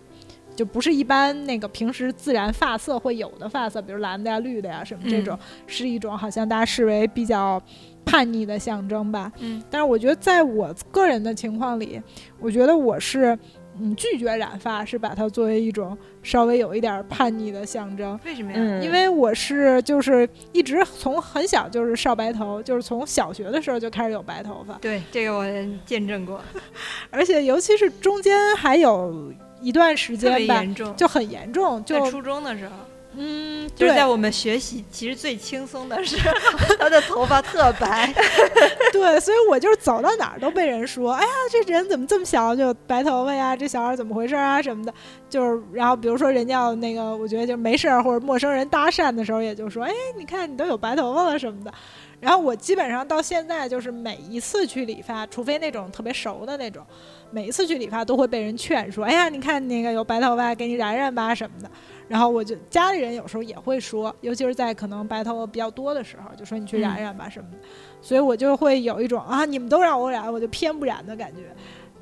[0.55, 5.37] 就不是一般那个平时自然发色会有的发色，比如蓝的呀、绿的呀什么这种，
[5.67, 7.61] 是一种好像大家视为比较
[8.05, 9.33] 叛逆的象征吧。
[9.39, 11.99] 嗯但是我觉得在我个人的情况里，
[12.39, 13.37] 我觉得我是
[13.81, 18.19] 嗯拒绝染发，是把它作为一种稍微有一点叛逆的象征。
[18.25, 18.59] 为什么呀？
[18.59, 25.45] 嗯，因为我是就是一直从很小就是少白头，就是从小学的时候就开始有白头发，对这个我
[25.87, 26.41] 见证过，
[27.11, 30.97] 而且尤其是中间还有一段时特别间吧，严重。
[30.97, 32.75] 就很严重，就在初中的时候，
[33.15, 36.17] 嗯，对就是在我们学习其实最轻松的是，
[36.79, 38.13] 他的头发特白。
[38.93, 43.55] 对，所以我就是走到哪儿都被人说，哎呀，这人怎么这么小就白头发呀？
[43.55, 44.61] 这小孩怎么回事啊？
[44.63, 44.93] 什么的，
[45.29, 51.73] 就是然后比如说人家要那个，我觉得就没事儿或者陌生人搭讪的时候，也就说，哎，你看你都有白头发了什么的。
[52.21, 56.87] 然后我基本上到现在就是每一次去理发，除非那种特别熟的那种，
[57.33, 61.71] 每一次去理发都会被人劝说，哎呀，你看那个有白头发，给你染染吧什么的。
[62.07, 67.59] 然后我就家里人有时候也会说，尤其是在可能白头发比较多的时候，就说你去染染吧什么的。
[68.01, 71.43] 所以我就会有一种啊，你们都让我染，我就偏不染的感觉，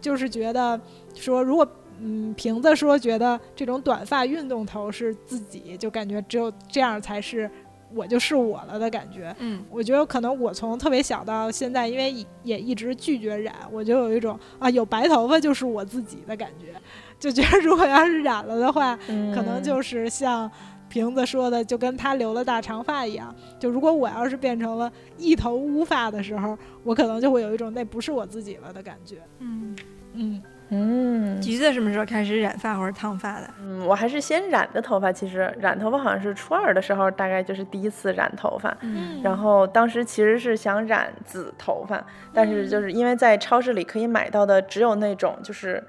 [0.00, 0.78] 就是觉得
[1.14, 1.66] 说如果。
[2.02, 7.50] 嗯，瓶子说觉得这种短发运动头是自己，就感觉只有这样才是
[7.94, 9.34] 我就是我了的感觉。
[9.38, 16.74] 嗯我觉得可能我从特别小到现在，因为也也一直拒绝染，我就有一种啊有白头发就是我自己的感觉，
[17.18, 18.96] 就觉得如果要是染了的话，
[19.34, 20.50] 可能就是像
[20.88, 23.34] 瓶子说的，就跟他留了大长发一样。
[23.58, 29.18] 就如果我要是变成了一头乌发的时候，我可能就会有一种那不是我自己了的感觉。
[29.38, 29.76] 嗯
[30.14, 33.50] 嗯嗯橘子什么时候开始染发或者烫发的？
[33.60, 35.12] 嗯，我还是先染的头发。
[35.12, 38.76] 其实染头发好像是初二的时候，大概就是第一次染头发。
[38.80, 45.82] 嗯然后当时其实是想染紫头发，但是就是因为在超市里可以买到的只有那种就是。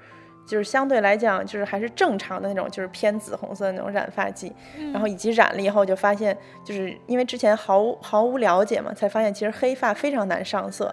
[0.44, 4.52] 就是相对来讲，就是还是正常的那种，就是偏紫红色的那种染发剂，
[4.92, 10.92] 然后以及染了以后就发现，就是因为之前毫无毫无了解嘛，才发现其实黑发非常难上色，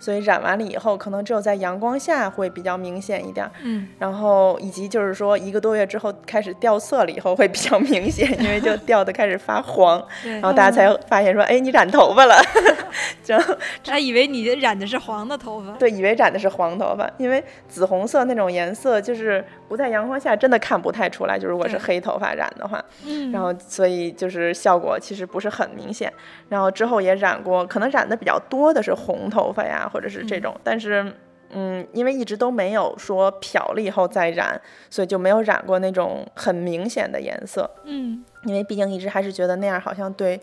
[0.00, 3.52] 所以染完了以后，可能只有在阳光下会比较明显一点儿。
[3.62, 12.34] 嗯，然后以及就是说一个多月之后开始掉色了以后会比较明显，因为就掉的开始发黄， 对然，后大家才发现说，哎，你染头发了，
[13.22, 13.36] 就
[13.84, 15.72] 他以为你染的是黄的头发。
[15.72, 26.12] 对，以为染的是黄头发，因为紫红色那种颜色就是不在阳光下真的看不太出来，就如果是黑头发染的话，嗯，然后所以就是效果其实不是很明显。
[26.48, 31.14] 然后之后也染过，可能染的比较多的是红头发呀，或者是这种，但是。
[31.52, 37.68] 嗯，因为一直都没有说漂了以后再染，所以就没有染过那种很明显的颜色。
[37.82, 40.40] 嗯因为毕竟一直还是觉得那样好像对，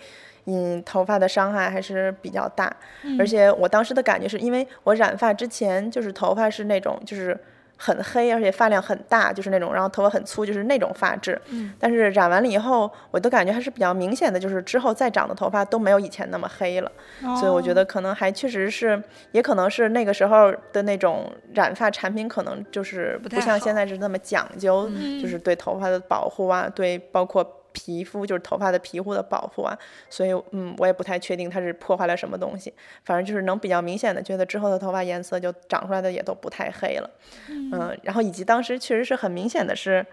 [0.48, 2.70] 嗯，头发的伤害还是比较大。
[3.06, 7.40] 嗯而且我当时的感觉是因为我染发之前就是头发是那种就是
[7.78, 11.40] 很黑，而且发量很大，就是那种，然后头发很粗，就是那种发质。
[11.50, 11.74] 嗯。
[11.80, 16.92] 但是染完了以后，我都感觉还是比较明显的，就是之后再长的头发都没有以前那么黑了。
[17.40, 19.02] 所以我觉哦得可能还确实是，
[19.32, 27.44] 也可能是那个时候的那种染发产品，可能就是不像现在是那么讲究，嗯就是对头发的保护啊，对包括
[27.78, 29.78] 皮肤，就是头发的皮肤的保护啊。
[30.10, 32.74] 所以嗯，我也不太确定它是破坏了什么东西，
[33.06, 37.10] 反正就是能比较明显的觉得之后的头发颜色就长出来的也都不太黑了。
[37.50, 40.04] 嗯，然后以及当时确实是很明显的是。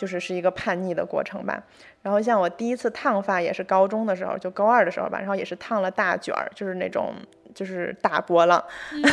[0.00, 1.62] 就是是一个叛逆的过程吧，
[2.00, 7.12] 然后像我第一次烫发也是高中的时候，就高二的时候吧，然后也是烫了大卷儿，就是那种
[7.54, 8.64] 就是大波浪。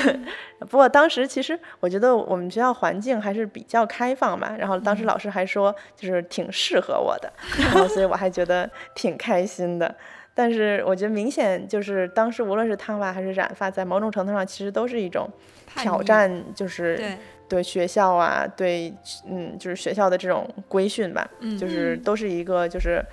[0.69, 7.29] 不过当时其实我觉得我们学校环境还是比较开放嘛，然后当时老师还说就是挺适合我的，
[7.59, 9.93] 然后所以我还觉得挺开心的。
[10.33, 15.29] 但是我觉得明显就是当时无论是烫发还是染发，在某种程度上其实都是一种
[15.75, 17.17] 挑战，就是
[17.49, 18.93] 对，学校啊，对
[19.27, 23.03] 嗯，就是学校的这种规训吧，嗯就是都是一个就是。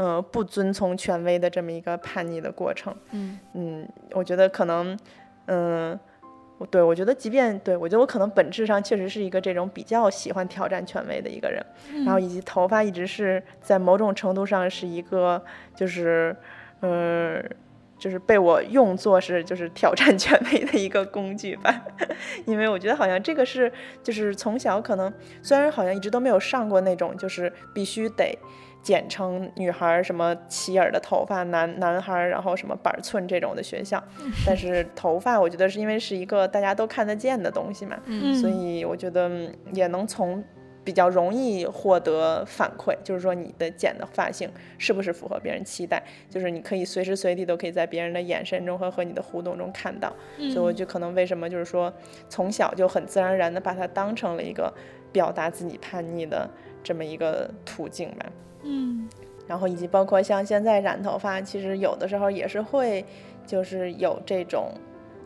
[0.00, 4.96] 嗯，不遵从权威的这么一个叛逆的过程，嗯嗯，我觉得可能，
[5.46, 5.98] 嗯，
[6.58, 11.60] 我对我觉得，即便对我觉得我可能本质上确实是一个这种比较喜欢挑战权威的一个人，
[12.04, 16.36] 然后以及头发一直是在某种程度上是一个就是，
[16.82, 17.44] 嗯。
[17.98, 21.82] 就是被我用作是就是挑战权威的一个工具吧，
[22.46, 23.70] 因为我觉得好像这个是
[24.02, 28.38] 就是从小可能虽然好像一直都没有上过那种就是必须得
[28.80, 34.02] 剪成女孩儿什么齐耳的头发，男男孩儿然后什么板寸这种的学校，
[34.46, 40.42] 但是头发我觉得是因为是一个大家都看得见的东西嘛，嗯所以我觉得嗯也能从
[40.88, 51.92] 比较容易获得反馈，就是说你的剪的发型是不是符合别人期待，就是你可以随时随地都可以在别人的眼神中和和你的互动中看到，所以我就可能为什么就是说
[52.30, 54.72] 从小就很自然而然的把它当成了一个
[55.12, 56.48] 表达自己叛逆的
[56.82, 58.26] 这么一个途径吧。
[58.62, 59.06] 嗯
[59.46, 63.04] 然后以及包括像现在染头发，其实有的时候也是会，
[63.46, 64.72] 就是有这种，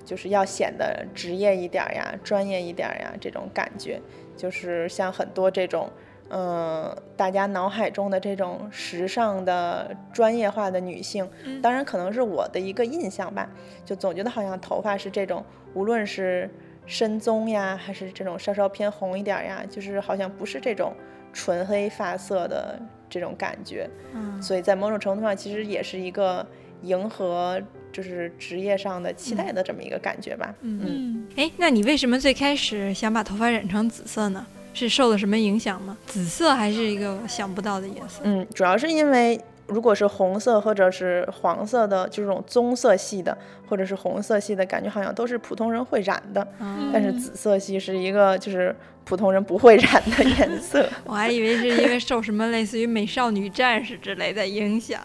[0.04, 4.00] 就是要显得职业一点儿呀、专业一点儿呀这种感觉，
[4.37, 5.91] 就是像很多这种，
[6.30, 11.28] 嗯，大家脑海中的这种时尚的专业化的女性，
[11.62, 13.49] 当然可能是我的一个印象吧，
[13.85, 16.51] 就总觉得好像头发是这种，无论是
[16.87, 20.95] 深棕呀，还是这种稍稍偏红一点儿呀，就是好像不是这种
[21.33, 22.78] 纯黑发色的
[23.09, 23.89] 这种感觉。
[24.14, 26.45] 嗯所以在某种程度上，其实也是一个
[26.83, 27.61] 迎合
[27.93, 30.55] 就是职业上的期待的这么一个感觉吧。
[30.62, 34.45] 嗯嗯哎，那你为什么最开始想把头发染成紫色呢？
[34.74, 35.97] 是受了什么影响吗？
[36.07, 38.22] 紫色还是一个我想不到的颜色。
[38.24, 43.36] 嗯，主要是因为如果是红色或者是黄色的，就这种棕色系的，
[43.68, 46.47] 或者是红色系的，感觉好像都是普通人会染的。
[46.59, 48.74] 嗯但是紫色系是一个就是
[49.05, 50.88] 普通人不会染的颜色。
[51.05, 55.01] 我还以为是因为受什么类似于美少女战士之类的影响。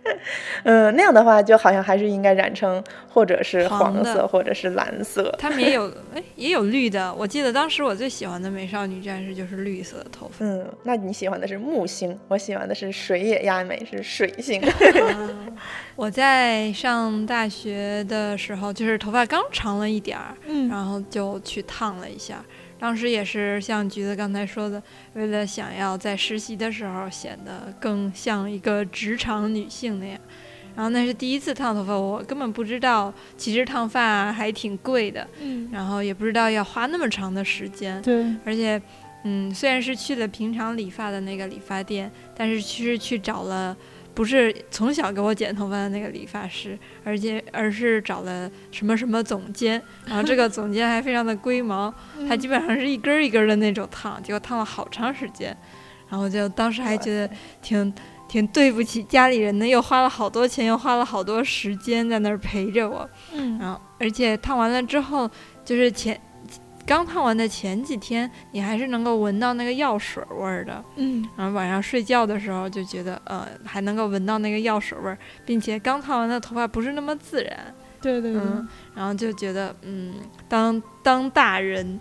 [0.63, 5.33] 嗯， 那样的话就好像还是应该染成或者是黄色或者是蓝色。
[5.37, 7.13] 他们也有，哎，也有绿的。
[7.13, 10.45] 我记得当时我最喜欢的美少女战士就是绿色的头发。
[10.45, 14.61] 嗯，那你喜欢的是木星，我喜欢的是水野亚美，是水星。
[15.95, 22.43] 我在上大学的时候，就是头发刚长了一点儿，嗯然后就去烫了一下。
[22.83, 30.19] 当时也是像橘子刚才说的，为了想要在实习的时候显得更像一个职场女性那样，
[30.75, 38.81] 然后那是第一次烫头发，我根本不知道其实烫发还挺贵的，嗯，然后也不知道要花那么长的时间，对，而且，
[39.23, 43.73] 嗯，虽然是去了平常理发的那个理发店，但是其实去找了
[44.13, 51.93] 不是从小给我剪头发的那个理发师，而且而是找了什么什么总监，然后这个总监还非常的龟毛，
[52.27, 55.55] 他基本上是一根儿一根儿的那种烫，结果烫了好长时间，
[56.09, 57.93] 然后就当时还觉得挺
[58.27, 65.29] 挺对不起家里人的，又花了好多钱，又花了好多时间在那儿陪着我，嗯，然后而且烫完了之后，
[65.65, 66.19] 就是前
[66.85, 70.83] 刚烫完的前几天，你还是能够闻到那个药水味儿的。
[70.95, 80.15] 嗯，然后晚上睡觉的时候就觉得，呃，还能够闻到那个药水味儿，并且刚烫完的头发不是那么自然，对对对，嗯，然后就觉得，嗯，
[80.49, 81.99] 当当大人，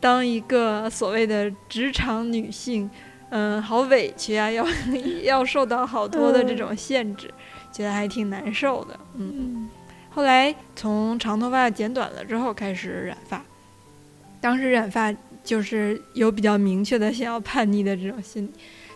[0.00, 2.90] 当一个所谓的职场女性，
[3.30, 4.66] 嗯，好委屈啊，要
[5.24, 7.32] 要受到好多的这种限制，
[7.70, 9.32] 觉得还挺难受的，嗯。
[9.36, 9.70] 嗯。
[10.14, 13.42] 后来从长头发剪短了之后开始染发，
[14.42, 18.50] 当时染发就是有比较明确的想要叛逆的这种心理。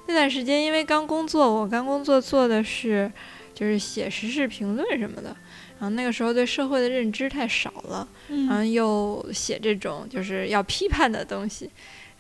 [0.09, 3.11] 那段时间因为刚工作，我刚工作做的是
[3.55, 5.35] 就是写时事评论什么的，
[5.79, 11.71] 然后那个时候对社会的认知太少了，然后嗯又写这种就是要批判的东西，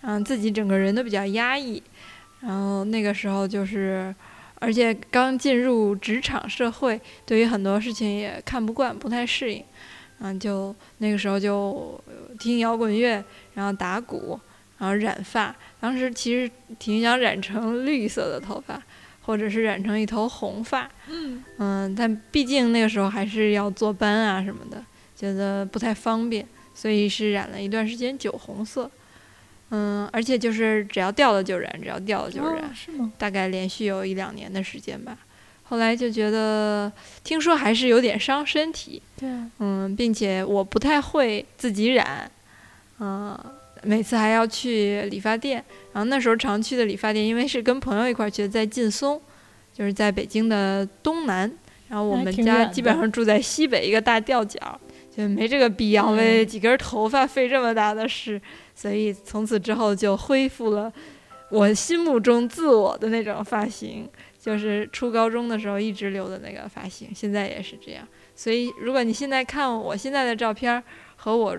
[0.01, 1.83] 然后自己整个人都比较压抑，
[2.41, 4.13] 然后那个时候就是，
[4.57, 9.63] 而且刚进入职场社会，对于很多事情也看不惯，不太适应，
[10.21, 13.23] 嗯，就那个时候就呃听摇滚乐，
[13.55, 14.39] 然后打鼓，
[14.79, 18.83] 然后染发，当时其实挺想染成 绿色的头发，
[19.23, 24.83] 或者是染成一头红发，嗯嗯，但毕竟那个时候还是要坐班啊什么的，
[25.15, 28.91] 觉得不太方便，所以是染了一段时间酒红色。
[29.71, 33.13] 嗯，而且就是只要掉了就染，只要掉了就染，哦是吗？
[33.19, 35.19] 大概连续有一两年的时间吧。
[35.69, 36.91] 后来就觉得，
[37.25, 39.03] 听说还是有点伤身体，
[39.59, 42.31] 嗯，并且我不太会自己染，
[43.01, 43.37] 嗯，
[43.83, 49.21] 每次还要去理发店，然后那时候常去的理发店，因为是跟朋友一块儿去的，在劲松，
[49.75, 51.51] 就是在北京的东南，
[51.89, 54.81] 然后我们家基本上住在西北一个大吊脚，
[55.17, 58.41] 就没这个必要为嗯几根头发费这么大的事，
[58.75, 60.93] 所以从此之后就恢复了
[61.51, 64.09] 我心目中自我的那种发型。
[64.47, 68.07] 就是初高中的时候一直留的那个发型，现在也是这样。
[68.33, 70.81] 所以，如果你现在看我现在的照片
[71.17, 71.59] 和我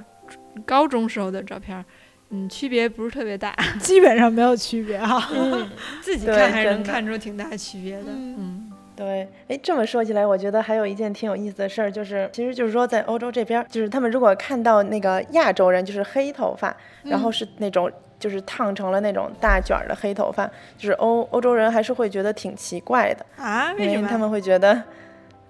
[0.66, 1.84] 高中时候的照片，
[2.30, 3.54] 嗯，区别不是特别大。
[3.82, 5.30] 基本上没有区别哈。
[5.36, 5.70] 嗯，
[6.02, 8.06] 自己看还是能看出挺大区别的。
[8.08, 16.74] 嗯嗯对，哎，这么说起来，我觉得还有一件挺有意思的事儿，就是其实就是说，在欧洲这边，就是他们如果看到那个亚洲人就是黑头发，
[17.04, 20.46] 然后是那种就是烫成了那种大卷儿的黑头发，
[20.78, 24.08] 就是欧欧洲人还是会觉得挺奇怪的，啊，为什么？
[24.08, 24.82] 他们会觉得。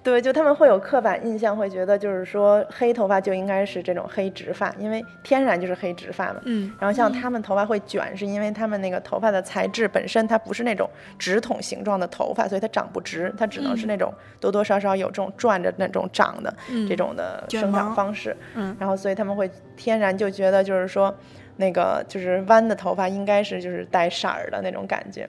[0.03, 6.39] 对，就他们会有刻板印象，会觉得就是说黑头发就应该是这种黑直发，因为天然就是黑直发嘛。
[6.45, 10.89] 嗯然后像他们头发会卷，是因为他们那个头发的材质本身它不是那种
[11.19, 18.37] 直筒形状的头发，所以它长不直，它只能是嗯那种多多少少有这种转着那种长的嗯这种的生长方式。
[18.55, 21.13] 嗯然后所以他们会天然就觉得就是说。
[21.57, 25.27] 那个就是弯的头发应该是就是带色儿的那种感觉，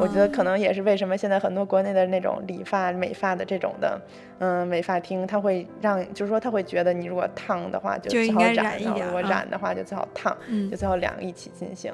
[0.00, 4.00] 我觉得可能也是为什么现在很多国内的那种理发、美发的这种的，
[4.38, 10.36] 嗯，美发厅，它会让就是说他会觉得你如果烫的话就最好染，如果染的话就最好烫。
[10.48, 11.92] 嗯就最好两个一起进行。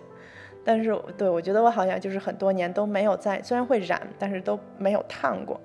[0.65, 5.61] 但是对我觉得我好像就是很多年都没有在，虽然会染，但是都没有烫过。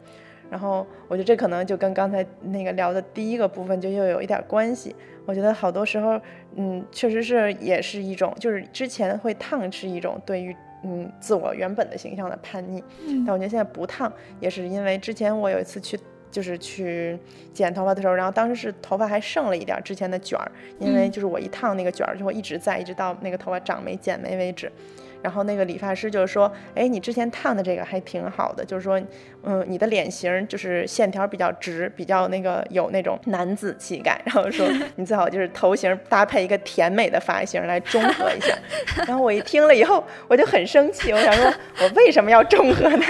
[0.49, 4.95] 然后我觉得这可能就跟刚才那个聊的第一个部分就又有一点关系。
[5.25, 6.19] 我觉得好多时候，
[6.55, 15.99] 嗯，确实是也是一种，就是之前会烫是一种对于嗯自我原本的形象的叛逆，嗯但我觉得现在不烫，也是因为之前我有一次去，
[16.31, 17.19] 就是去
[17.53, 24.71] 剪头发的时候，然后当时是头发还剩了一点儿之前的卷儿，因为嗯就是我一烫那个卷儿就会一直在，一直到那个头发长没剪没为止。
[25.19, 29.01] 然后那个理发师就是说，哎，你之前烫的这个还挺好的，就是说，
[29.43, 34.19] 嗯，你的脸型就是线条比较直，比较那个有那种男子气概。
[34.25, 34.67] 然后说
[34.97, 38.53] 你最好就是头型搭配一个甜美的发型来中和一下。
[39.07, 43.05] 然后我一听了以后，我就很生气，我想说，我为什么要中和呢？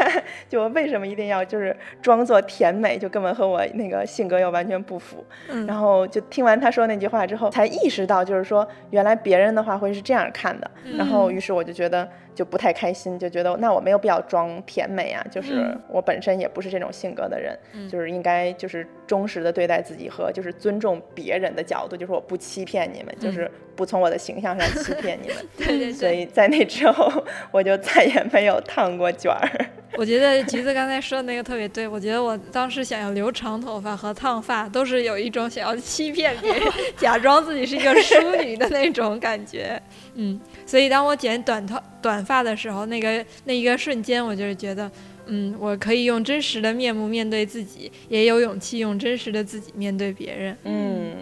[0.47, 5.25] 就我为什么一定要就是装作甜美，就根本和我那个性格又完全不符。
[5.49, 10.69] 嗯然后就听完他说那句话之后，才意识到就是说，原来别人的话会是这样看的。
[10.97, 12.07] 然后于是我就觉得
[12.37, 15.81] 就不太开心，就觉得那我没有必要装甜美啊，就是嗯。
[15.89, 17.57] 我本身也不是这种性格的人，
[17.89, 25.37] 就是应该就是忠实的对待自己和就是尊重别人的角度，就是我不欺骗你们，就是不从我的形象上欺骗你们。
[25.57, 27.11] 对对所以在那之后，
[27.51, 29.65] 我就再也没有烫过卷儿。
[29.97, 36.61] 我觉得橘子刚才说的那个特别对，我觉得我当时想要留长头发和烫发，都是有一种想要欺骗别人，
[36.97, 39.81] 假装自己是一个淑女的那种感觉。
[40.13, 44.91] 嗯，所以当我剪短头短发的时候，那个那一个瞬间，我就是觉得，
[45.27, 50.57] 嗯，我可以用真实的面目面对自己，也有勇气用真实的自己面对别人。
[50.63, 51.15] 嗯。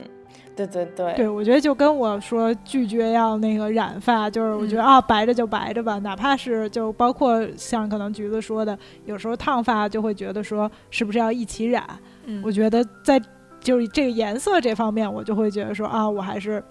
[0.57, 11.85] 对对对，对我觉得就跟我说拒绝要那个染发，就是我觉得啊白着就白着吧，哪怕是就包括像可能橘子说的，有时候烫发就会觉得说是不是要一起染，
[12.23, 13.21] 嗯我觉得在
[13.59, 16.63] 就是这个颜色这方面，我就会觉得说啊我还是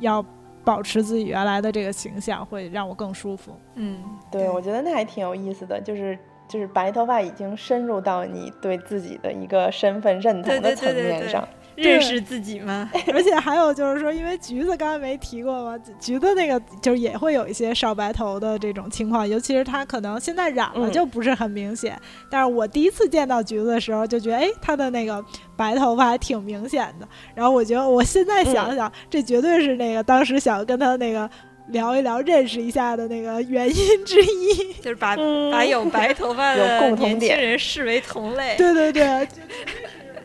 [0.00, 0.20] 要
[0.64, 3.52] 保持自己原来的这个形象，会让我更舒服。
[3.76, 6.18] 嗯，对，我觉得那还挺有意思的，就是
[6.50, 11.48] 就是白头发已经深入到你对自己的一个身份认同的层面上。
[11.76, 12.90] 认识自己吗？
[13.14, 21.98] 而且还有就是说，因为橘子刚才没提过嘛，橘子那个就是也会有一些少白头的这种情况，尤其是他可能现在染了就不是很明显。
[22.28, 25.24] 但是我第一次见到橘子的时候，就觉得哎，他的那个
[25.56, 27.08] 白头发还挺明显的。
[27.34, 31.30] 然后我觉得我现在想想，这绝对是那个当时想跟他那个
[31.70, 35.16] 聊一聊、认识一下的那个原因之一， 就是把
[35.50, 38.56] 把有白头发的年轻人视为同类。
[38.56, 39.26] 对对对。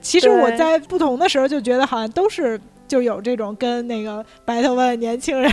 [0.01, 5.51] 其实我在不同的时候就觉得好像都是就有这种跟那个白头发的年轻人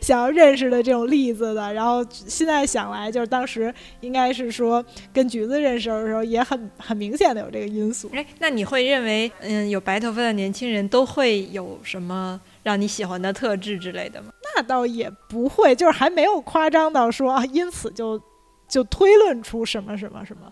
[0.00, 8.10] 想要认识的这种例子的，然后现在想来就是当时应该是说跟橘子认识的时候也很很明显的有这个因素。
[8.14, 14.28] 哎，那你会认为嗯有白头发的年轻人都会有什么让你喜欢的特质之类的吗？
[14.56, 18.18] 那倒也不会，就是还没有夸张到说啊，因此就
[18.66, 20.50] 就推论出什么什么什么。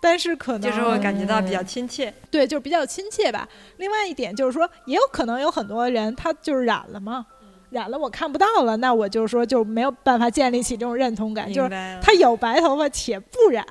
[0.00, 3.46] 但是可能就是会感觉到比较亲切，对，就是比较亲切吧。
[3.76, 7.26] 另外一点就是说，也有可能有很多人他就是染了嘛，
[7.68, 11.68] 染了我看不到了，那我就说就没有办法建立起这种认同感，就是
[12.00, 13.64] 他有白头发且不染。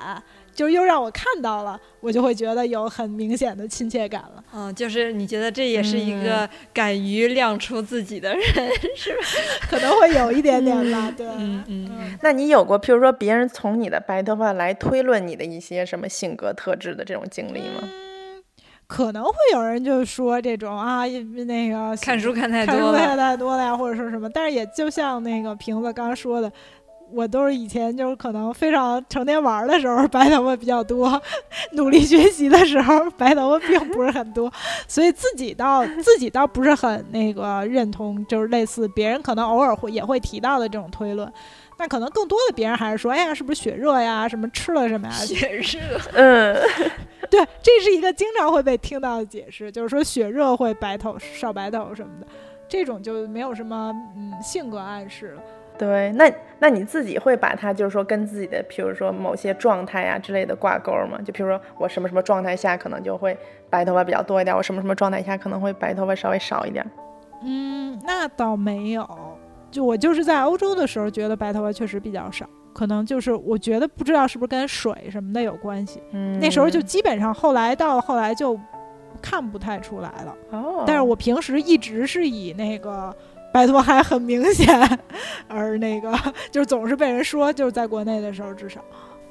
[0.54, 4.44] 就又让我看到了，我就会觉得有很明显的亲切感了。
[4.54, 8.44] 嗯，就是你觉得这也是一个敢于亮出自己的人，
[8.96, 9.22] 是吧？
[9.70, 11.12] 可能会有一点点吧。
[11.16, 12.18] 对，嗯嗯。
[12.22, 17.90] 那你有过，譬如说别人从你的白头发来推论你的一些什么性格特质的这种经历吗？
[18.88, 24.30] 可能会有人就说这种啊，那个看书看太多，看书看太多了呀，或者说什么。
[24.30, 26.52] 但是也就像那个瓶子刚刚说的。
[27.14, 31.22] 我都是以前就是可能非常成天玩的时候白头发比较多，
[31.74, 34.52] 努力学习的时候 白头发并不是很多，
[34.88, 41.32] 所以自己倒自己倒不是很那个认同，就是类似别人可能偶尔会也会提到的这种推论，
[41.78, 44.28] 那可能更多的别人还是说，哎呀，是不是血热呀？
[44.28, 45.14] 什么吃了什么呀？
[45.14, 45.80] 血热，
[46.14, 46.56] 嗯，
[47.30, 52.28] 对，这是一个经常会被听到的解释，就是说血热会白头少白头什么的，
[52.70, 55.42] 这种就没有什么嗯性格暗示了。
[55.82, 61.18] 对，那那你自己会把它就是说跟自己的，比如说某些状态啊之类的挂钩吗？
[61.26, 63.36] 就比如说我什么什么状态下可能就会
[63.68, 66.86] 白头发比较多一点，我什么什么状态下可能会白头发稍微少一点。
[67.42, 69.10] 嗯，那倒没有，
[69.72, 76.00] 就我就是在欧洲的时候觉得白头发确实比较少，可能就是我觉得不知道是不是跟水什么的有关系。
[76.12, 78.56] 嗯，那时候就基本上后来到后来就
[79.20, 80.38] 看不太出来了。
[80.52, 83.12] 哦，但是我平时一直是以那个。
[83.52, 84.68] 白头发还很明显，
[85.48, 86.12] 而那个
[86.50, 88.80] 就是总是被人说，就是在国内的时候至少，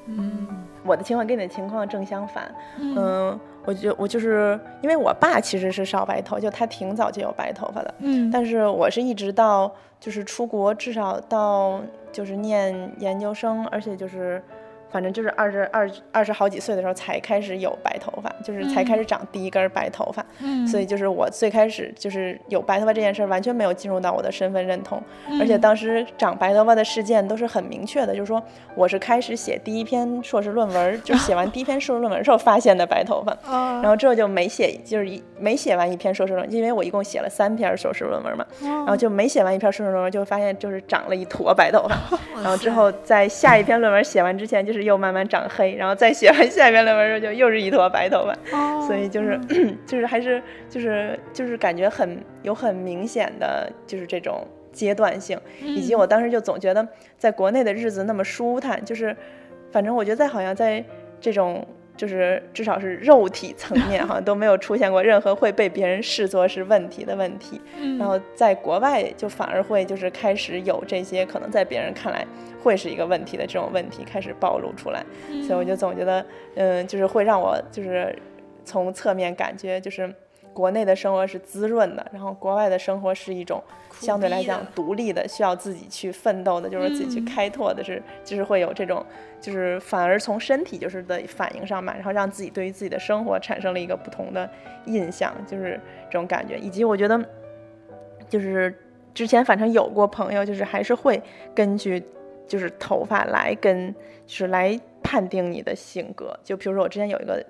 [0.05, 0.47] 嗯，
[0.83, 14.41] 我的情况跟你的情况正相反，嗯，我就我就是因为我爸其实是少白头，就他挺早就有白头发的，嗯，但是我是一直到就是出国，至少到就是念研究生，而且就是。
[14.91, 20.25] 反正就是二十二二十好几岁的时候才开始有白头发，就是才开始长第一根白头发。
[20.39, 25.01] 嗯，所以就是我最开始就是有白头发这件事儿完全没有进入到我的身份认同，
[25.39, 28.43] 而且当时长白头发的事件都是很明确的，就是说
[28.75, 33.31] 我是开始写第一篇硕士论文，就写完第一篇硕士论文时候发现的白头发。
[33.81, 41.97] 然后之后就没写，就是一没写完一篇硕士论文，因为我一共写了三篇硕士论文嘛，然后就没写完一篇硕士论文，就发现就是长了一坨白头发。
[42.35, 44.80] 然后之后在下一篇论文写完之前，就是。
[44.81, 49.39] 又慢慢长黑，然后再写完下一篇论文时候，就又是一坨白头发，所以就是
[49.85, 59.15] 就是还是就是就是感觉很有很明显的就是这种阶段性，以及我当时就总觉得在国内的日子那么舒坦，就是
[59.71, 60.83] 反正我觉得在好像在
[61.19, 61.65] 这种
[62.01, 67.61] 就是至少是肉体层面好像 都没有出现过任何会被别人视作是问题的问题，
[67.99, 72.25] 然后在国外就反而会就是开始有这些可能在别人看来。
[72.63, 75.03] 会是一个问题的这种问题开始暴露出来，
[75.47, 76.23] 所以我就总觉得，
[76.53, 78.15] 嗯，就是会让我就是
[78.63, 80.07] 从侧面感觉就是
[80.53, 89.05] 国内的生活是滋润的，然后国外的生活是一种相对来讲独立的，需要自己去奋斗的，就是自己去开拓的，是就是会有这种，
[89.39, 94.49] 就是反而从身体就是的反应上嘛，然后让自己对于自己的生活产生了一个不同的
[94.85, 95.79] 印象，就是
[96.09, 96.57] 这种感觉。
[96.57, 97.17] 以及我觉得，
[98.27, 98.77] 就是
[99.13, 101.21] 之前反正有过朋友，就是还是会
[101.55, 102.03] 根据
[102.45, 103.93] 就是头发来跟
[104.25, 106.37] 就是来判定你的性格。
[106.43, 107.41] 就比如说我之前有一个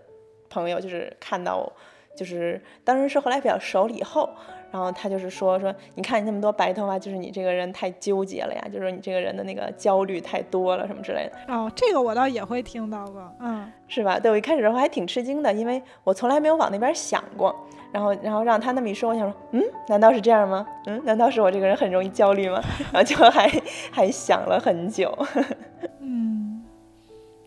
[0.50, 1.72] 朋友，就是看到。
[2.16, 4.30] 就是当时是后来比较熟了以后，
[4.72, 11.54] 然后他就是说说，你看你那么多白头发，就是你这个人太纠结了呀，就是你这个人的那个焦虑太多了什么之类的。
[11.54, 14.20] 哦，这个我倒也会听到过，嗯，是吧？
[14.20, 17.56] 对我一开始的话还挺吃惊的，因为我从来没有往那边想过。
[17.92, 20.66] 然后然后让他那么一说，我想说，嗯，难道是这样吗？
[20.86, 22.62] 嗯，难道是我这个人很容易焦虑吗？
[22.94, 23.52] 然后就还
[23.92, 25.14] 还想了很久。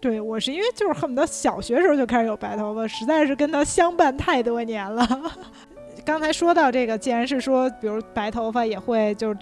[0.05, 5.33] 对我是因为就是恨不得小学时候就开始有白头发，实在是跟他相伴太多年了。
[6.05, 9.35] 刚才说到这个，既然是说，比如白头发也会就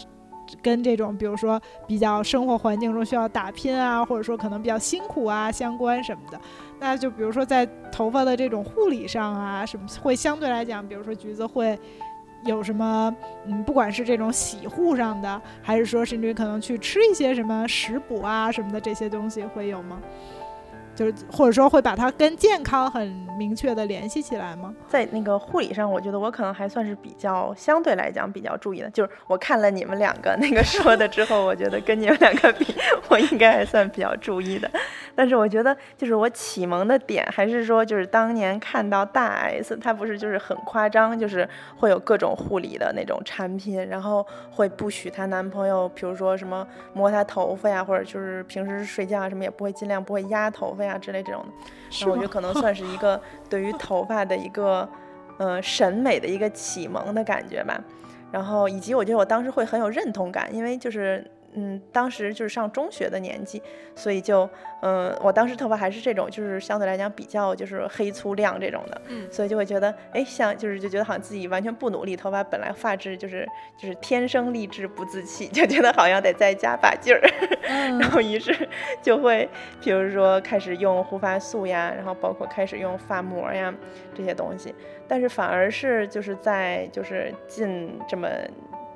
[0.62, 6.40] 跟这种，比如说比较生活环境中需要打拼啊，或者说可能比较辛苦啊相关什么的，
[6.78, 11.76] 那就比如说在头发的这种护理上啊，什么会相对来讲，比如说橘子会
[12.44, 13.12] 有什么，
[13.46, 20.00] 嗯，不管是这种洗护上的，还是说甚至于可能去吃一些什么食补啊什么的这些东西会有吗？
[21.02, 24.72] 就是或者说会把它跟健康很明确的联系起来吗？
[24.86, 28.88] 在那个护理上，我觉得我可能还算是比较相对来讲比较注意的。
[28.90, 32.66] 就是我看了你们两个那个说的之后，我觉得跟你们两个比，
[33.10, 34.70] 我应该还算比较注意的。
[35.14, 50.82] 但是我觉得，就是我启蒙的点还是说，就是当年看到大 S，她不是就是很夸张，就是会有各种护理的那种产品，然后会不许她男朋友，比如说什么摸她头发呀，或者就是平时睡觉啊什么也不会尽量不会压头发。
[50.84, 54.88] 呀之类这种的，那我觉得可能算是一个 对于头发的一个，
[55.38, 57.78] 呃，审美的一个启蒙的感觉吧。
[58.30, 61.28] 然后以及我觉得我当时会很有认同感，因为就是。
[61.54, 63.62] 嗯，当时就是上中学的年纪，
[63.94, 64.48] 所以就，
[64.80, 73.46] 嗯，我当时头发还是这种，就是相对来讲比较就是黑粗亮这种的，嗯，所以就会觉得，哎，像就是就觉得好像自己完全不努力，头发本来发质就是
[73.76, 77.20] 就是天生丽质不自弃，就觉得好像得再加把劲儿，
[78.00, 78.68] 然后于是
[79.02, 79.48] 就会，
[79.82, 83.72] 比如说开始用护发素呀，然后包括开始用发膜呀
[84.14, 84.74] 这些东西，
[85.06, 88.26] 但是反而是就是在就是近这么。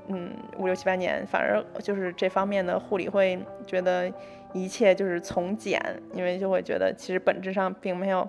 [0.08, 4.12] 嗯，五六七八年，反而就是这方面的护理会觉得
[4.52, 5.80] 一切就是从简，
[6.12, 8.28] 因为就会觉得其实本质上并没有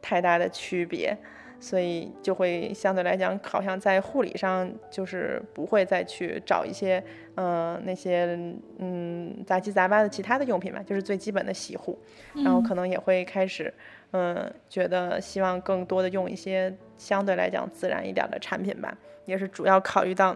[0.00, 1.16] 太大的区别，
[1.60, 7.02] 所以就会相对来讲，好像在护理上就是不会再去找一些
[7.36, 8.38] 嗯那些
[8.78, 11.98] 嗯杂七杂八的其他的用品吧，就是最基本的洗护，
[12.42, 13.72] 然后可能也会开始
[14.12, 20.34] 嗯觉得希望更多的用一些相对来讲自然一点的产品吧，也是主要考虑到。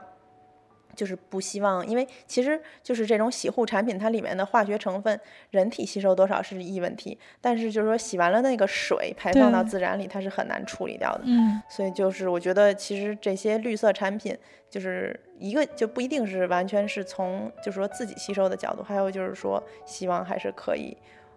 [0.95, 5.19] 就是不希望，因为其实就是这种洗护产品，它里面的化学成分，
[5.51, 11.23] 人体吸收多少是一问题，但是就是说洗完了那个水排放到自然里，它是很难处理掉的。
[11.25, 14.37] 嗯，所以就是我觉得其实这些绿色产品，
[14.69, 20.97] 就是一个就不一定是完全是从就是说自己吸收的角度，还有就是说希望还是可以。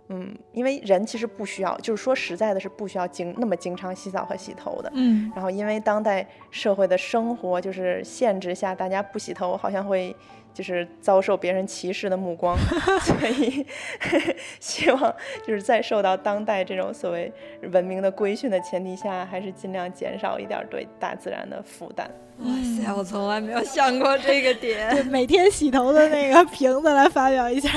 [0.10, 4.92] 嗯，因为人其实不需要，就是说实在的，是不需要经那么经常洗澡和洗头的。
[4.94, 10.16] 嗯，然后因为当代社会的生活就是限制下，大家不洗头好像会。
[10.56, 12.58] 就是遭受别人歧视的目光，
[13.04, 13.66] 所以
[14.62, 15.14] 希望
[15.46, 17.30] 就是在受到当代这种所谓
[17.74, 22.10] 文明的规训的前提下，还是尽量减少一点对大自然的负担。
[22.40, 22.48] 哇
[22.84, 25.04] 塞，我从来没有想过这个点。
[25.08, 27.70] 每天洗头的那个瓶子来发表一下，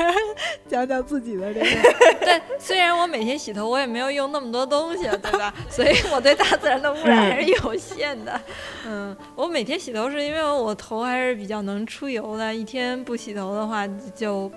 [0.68, 1.66] 讲讲自己的这个。
[2.20, 5.54] 对，虽然我每天洗头，我也没有用那么多东西，对吧？
[5.70, 8.40] 所以我对大自然的污染还是有限的。
[8.84, 12.52] 嗯，我每天洗头是因为我头还是比较能出油的。
[12.52, 14.50] 一天不洗头的话，就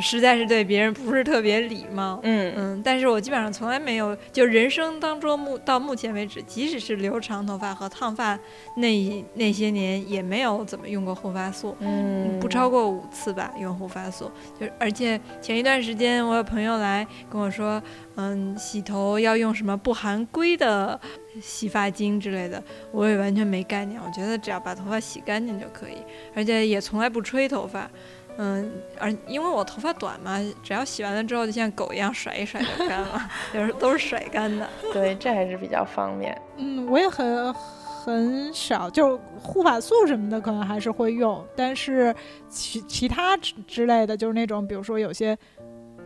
[0.00, 2.20] 实在是对别人不是特别礼貌。
[2.22, 8.38] 嗯嗯，但是我基本上从来没有，就人生当中目到目前为止，即使是留长头发和烫发
[8.76, 11.76] 那那些年，也没有怎么用过护发素。
[11.80, 14.30] 嗯，不超过五次吧，用护发素。
[14.58, 17.82] 就而且前一段时间，我有朋友来跟我说，
[18.16, 20.98] 嗯，洗头要用什么不含硅的
[21.40, 24.00] 洗发精之类的，我也完全没概念。
[24.00, 25.96] 我觉得只要把头发洗干净就可以。
[26.34, 27.90] 而且也从来不吹头发，
[28.36, 33.20] 嗯，而因为我头发短嘛，只要洗完了之后就像狗一样甩一甩就干了，
[33.54, 34.68] 就是都是甩干的。
[34.92, 36.36] 对，这还是比较方便。
[36.56, 42.14] 嗯，我也很很少，就护发素什么的可能还是会用，但是
[42.48, 45.36] 其其他之之类的就是那种，比如说有些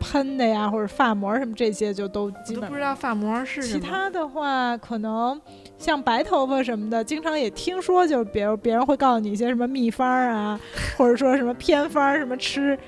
[0.00, 3.80] 喷的呀，或者发膜什么这些就都基本不知道发膜是什其。
[3.80, 5.40] 他的话，可能
[5.76, 10.58] 像白头发什么的，经常也听说，就是别人别人会告诉你一些什么秘方啊，
[10.96, 12.78] 或者说什么偏方，什么吃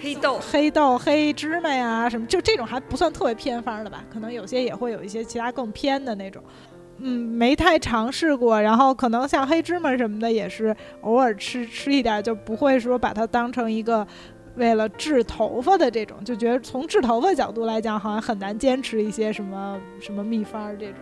[0.00, 4.04] 黑豆，黑豆、黑芝麻呀，什么就这种还不算特别偏方的吧？
[4.12, 6.42] 可能有些也会有一些其他更偏的那种。
[7.00, 14.04] 嗯，没太尝试过，然后可能像黑芝麻什么的，也是偶尔吃吃一点，就不会说把它当成一个
[14.58, 20.96] 为了治头发的这种，就觉得从治头发角度来讲，好像很难坚持一些什么什么秘方这种。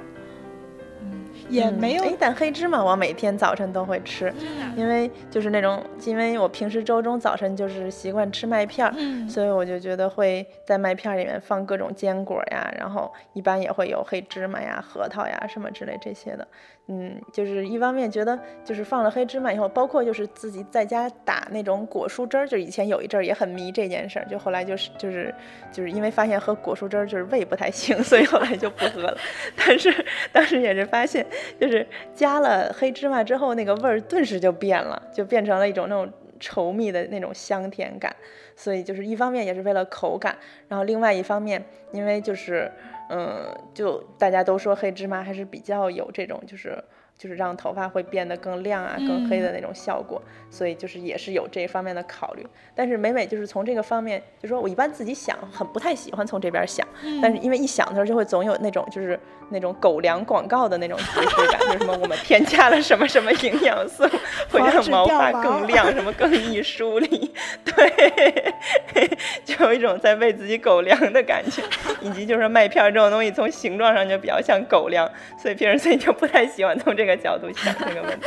[1.02, 4.32] 嗯，也没有哎，但黑芝麻我每天早晨都会吃，
[4.76, 16.48] 因为就是那种，因为我平时周中早晨就是习惯吃麦片儿，嗯所以我就觉得会在麦片儿里面放各种坚果呀，然后一般也会有黑芝麻呀、核桃呀什么之类这些的。
[16.88, 25.34] 嗯，就是一方面觉得就是放了黑芝麻以后，包括就是自己在家打那种果蔬汁儿，就以前有一阵儿也很迷这件事儿，就后来就是就是
[25.72, 29.18] 就是因为发现喝果蔬汁儿就是胃不太行， 所以后来就不喝了。
[29.56, 29.92] 但是
[30.32, 31.26] 当时也是发现，
[31.60, 31.84] 就是
[32.14, 36.08] 加了黑芝麻之后，那个味儿顿时就变了，就变成了一种那种
[36.38, 38.14] 稠密的那种香甜感。
[38.54, 40.34] 所以就是一方面也是为了口感，
[40.68, 41.62] 然后另外一方面，
[41.92, 42.70] 因为就是，
[43.08, 46.82] 嗯，就大家都说黑芝麻还是比较有这种就是
[47.16, 52.46] 就是让头发会变得更亮啊、更黑的那种效果，所以就是也是有这方面的考虑。
[52.74, 56.86] 但是每每就是从这个方面，就说我一般自己想很不太喜欢从这边想，
[57.22, 59.18] 但是因为一想的时候就会总有那种就是
[59.48, 64.02] 那种狗粮广告的那种即视感，就是什么我们添加了什么什么营养素，
[64.50, 67.32] 会让毛发更亮，什么更易梳理，
[67.64, 68.54] 对，
[69.44, 71.62] 就有一种在喂自己狗粮的感觉，
[72.00, 75.08] 以及就是麦片儿这种东西从形状上就比较像狗粮，
[75.40, 78.26] 所以平时所以就不太喜欢从这个角度想这个问题。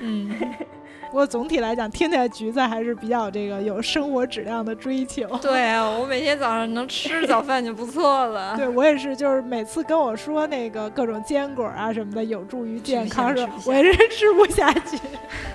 [0.00, 0.30] 嗯，
[1.10, 5.26] 不过总体来讲，听起来橘子还是比较这个有生活质量的追求。
[5.42, 8.56] 对啊，我每天早上能吃早饭就不错了。
[8.56, 14.98] 对我也是，就是每次跟我说那个各种坚果啊什么的有助于健康时候吃不，下我也是吃不下去。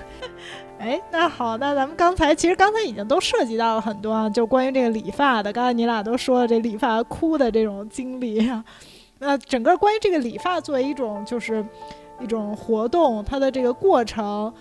[0.78, 5.50] 哎，那好，那咱们刚才其实刚才已经都涉及到了很多啊，就关于这个理发的。
[5.50, 8.62] 刚才你俩都说了这理发哭的这种经历啊，
[9.20, 11.64] 那整个关于这个理发作为一种就是
[12.20, 14.54] 一种活动，它的这个过程的，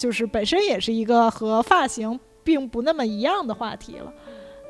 [0.00, 4.10] 就是本身也是一个和发型并不那么一样的话题了。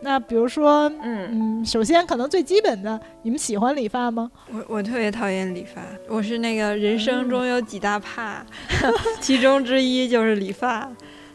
[0.02, 4.28] 那比如说，嗯，嗯，首先可能最基本的，你们喜欢理发吗？
[4.52, 8.44] 我我特别讨厌理发，我是那个人生中有几大怕，
[9.22, 10.90] 其中之一就是理发。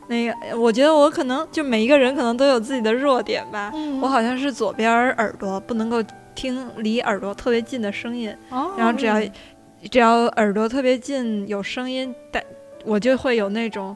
[0.08, 3.72] 那个，我觉得我可能就每一个人可能都有自己的弱点吧。
[3.74, 6.04] 嗯我好像是左边耳朵不能够
[6.36, 9.22] 听离耳朵特别近的声音，哦，然后只要
[9.90, 12.44] 只要耳朵特别近有声音，但
[12.86, 13.96] 我就会有那种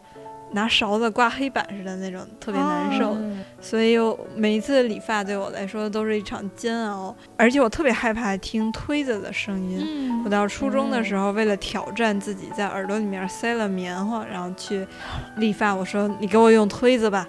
[0.52, 3.14] 拿勺子刮黑板似的那种特别难受。
[3.14, 3.98] 嗯所以
[4.36, 9.80] 每一次理发对我来说都是一场煎熬，而且我特别害怕听推子的声音。
[9.86, 14.88] 嗯我到初中的时候，为了挑战自己，在耳朵里面塞了棉花，然后去
[15.38, 15.74] 理发。
[15.74, 17.28] 我说：“你给我用推子吧。”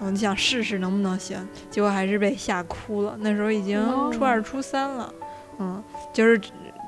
[0.00, 1.36] 我就想试试能不能行，
[1.70, 3.16] 结果还是被吓哭了。
[3.20, 3.78] 那时候已经
[4.12, 5.12] 初二、初三了，
[5.58, 5.82] 嗯，
[6.12, 6.40] 就是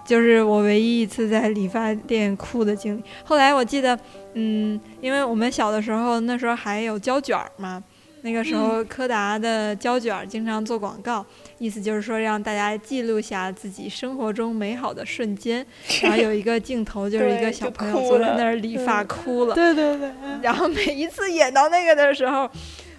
[0.04, 3.02] 就是我唯一一次在理发店哭的经历。
[3.24, 3.98] 后来我记得，
[4.34, 7.82] 嗯，因为我们小的时候那时候还有胶卷儿嘛，
[8.22, 11.24] 那个时候柯达的胶卷儿经常做广告，
[11.58, 15.64] 意思就是说让大家记录下自己生活中美好的瞬间。
[16.02, 22.50] 然后有一个镜头就是一个小朋友坐在那儿理发哭了，对对对，嗯然后每一次演到那个的时候。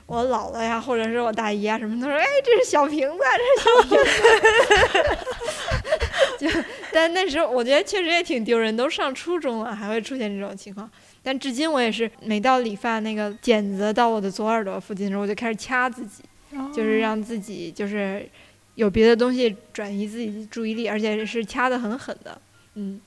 [0.08, 4.12] 我姥姥呀，或者是我大姨啊，什么都说：“哎，这是小瓶子，这是小瓶子。”
[6.42, 6.50] 就，
[6.92, 10.90] 但那时候我觉得确实也挺丢人，都上初中了，还会出现这种情况。
[11.22, 16.24] 但至今我也是，每到理发那个剪子到我的左耳朵附近的时候，我就开始掐自己，
[16.74, 18.28] 就是让自己就是
[18.74, 22.42] 有别的东西转移自己的注意力，而且是掐得很狠的。
[22.74, 23.00] 嗯，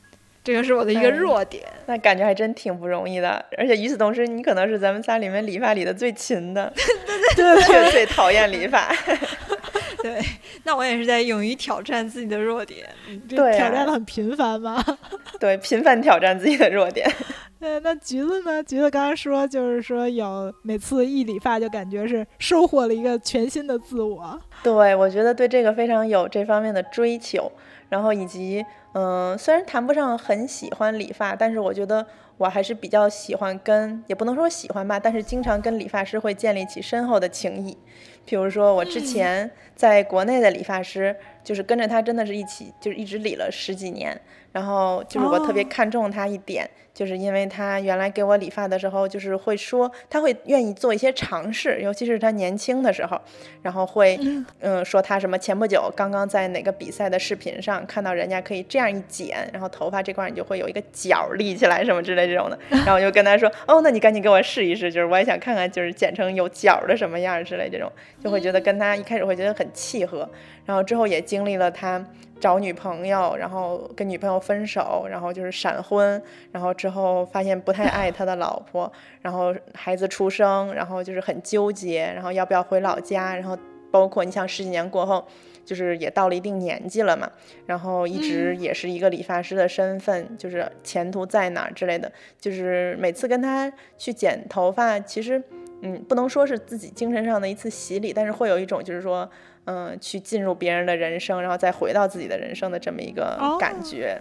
[0.45, 1.65] 这个是我的一个哎弱点。
[1.87, 6.73] 那感觉还真挺不容易的，而且与此同时，你可能是咱们仨里面理发理的最勤的，
[7.35, 8.95] 对却最讨厌理发。
[10.05, 10.23] 对，
[10.65, 12.87] 那我也是在勇于挑战自己的弱点。
[13.27, 14.85] 这对啊挑战的很频繁嘛。
[15.41, 17.11] 对，频繁挑战自己的弱点。
[17.59, 18.63] 对，那橘子呢？
[18.63, 24.39] 橘子刚刚说，就是说有每次一理发就感觉是收获了一个全新的自我。
[24.63, 27.51] 对，我觉得对这个非常有这方面的追求，
[27.89, 37.79] 然后以及嗯，虽然谈不上很喜欢理发，但是我觉得我还是比较喜欢跟，也不能说喜欢吧，但是经常跟理发师会建立起深厚的情谊。
[38.25, 44.21] 比如说我之前在国内的理发师，就是跟着他真的是一起，就是一直理了十几年。
[44.53, 53.21] 然后就是我特别看重他一点，就是因为他原来给我理发的时候，就是会说他会愿意做一些尝试，尤其是他年轻的时候，
[53.63, 54.17] 然后会
[54.61, 67.91] 嗯说他什么前不久刚刚在哪个比赛的视频上看到人家可以这样一剪，然后头发这块你就会有一个角立起来什么之类这种的， 然后我就跟他说哦，那你赶紧给我试一试，就是我也想看看就是剪成有角的什么样之类这种，
[68.23, 70.31] 就会觉得跟他一开始会觉得很契合，
[70.65, 72.05] 然后之后也经历了他。
[72.41, 76.21] 找女朋友，然后跟女朋友分手，然后就是闪婚，
[76.53, 83.57] 然后之后发现不太爱他的老婆，然后孩子出生，然后就是很纠结，然后要不要回老家，然后
[83.91, 85.27] 包括你像十几年过后，
[85.65, 87.27] 就是也到了一定年纪了嘛，
[87.65, 95.43] 然后一直也是一个理发师的身份，就是前途在哪之类的，就是每次跟他去剪头发，其实
[95.81, 99.27] 嗯不能说是自己精神上的一次洗礼，但是会有一种就是说。
[99.67, 104.21] 嗯，去进入别人的人生，然后再回到自己的人生的这么一个感觉，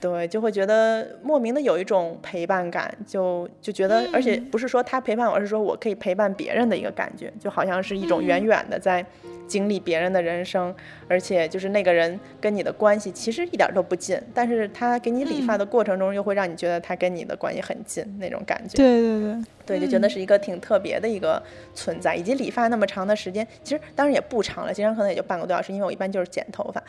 [0.00, 9.04] 对，就会觉得莫名的有一种陪伴感，就就觉得，而且不是说他陪伴我，而是说我可以陪伴别人的一个感觉，就好像是一种远远的在。
[9.48, 10.74] 经历别人的人生，
[11.08, 18.76] 而且就是那个人跟你的关系其实一点都不近，但是他给你理发的过程中，又会让你觉得他跟你的关系很近那种感觉。
[18.76, 19.20] 对对
[19.64, 21.42] 对，对，就觉得是一个挺特别的一个
[21.74, 22.14] 存在。
[22.14, 26.82] 以及理发那么长的时间，其实当然也不长了，经常可能也就半个多小时，因为我一般就是剪头发。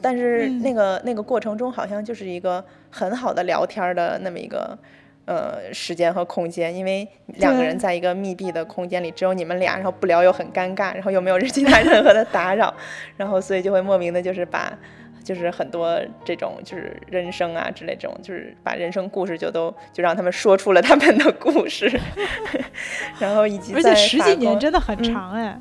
[0.00, 4.78] 但是那个那个过程中，好像就是一个很好的聊天的那么一个。
[5.26, 12.74] 呃，时间和空间，因为两个人在一个密闭的空间里，只有你们俩，然后不聊又很尴尬，然后又没有其他 任何的打扰，
[13.16, 14.76] 然后所以就会莫名的，就是把，
[15.22, 21.88] 就是很多这种就是人生啊之类这种，就是把人生故事就都就让他们说出了他们的故事，
[23.20, 25.60] 然后以及而且十几年真的很长哎。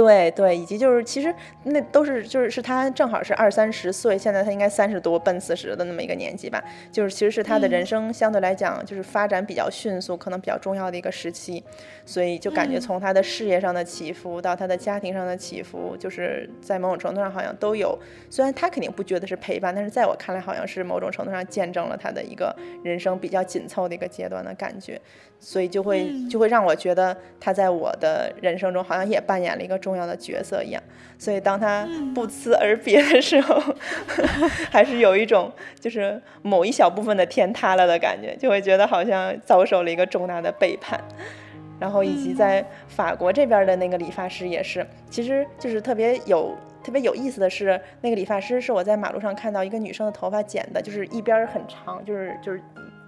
[0.00, 1.34] 对对，以及就是其实
[1.64, 11.62] 那都是就是是他正好是二三十岁，现在他应该三十多奔四十的那么一个年纪吧，就是其实是他的人生相对来讲就是发展比较迅速，可能比较重要的一个时期，
[12.06, 17.98] 所以就感觉从他的事业上的起伏到他的家庭上的起伏，就是在某种程度上好像都有，
[18.30, 24.98] 虽然他肯定不觉得是陪伴，但是在我看来好像是某种程度上见证了他的一个人生比较紧凑的一个阶段的感觉。
[25.40, 30.80] 所以就会就会让我觉得他在我的人生中好像也扮演了一个重要的角色一样。
[31.18, 33.60] 所以当他不辞而别的时候，
[34.70, 41.00] 还是有一种就是某一小部分的天塌了的感觉，就会觉得好像遭受了一个重大的背叛。
[41.78, 52.62] 然后以及在法国这边的那个理发师也是，其实就是特别有特别有意思的是，那个理发师是我在马路上看到一个女生的头发剪的，就是一边很长，就是就是。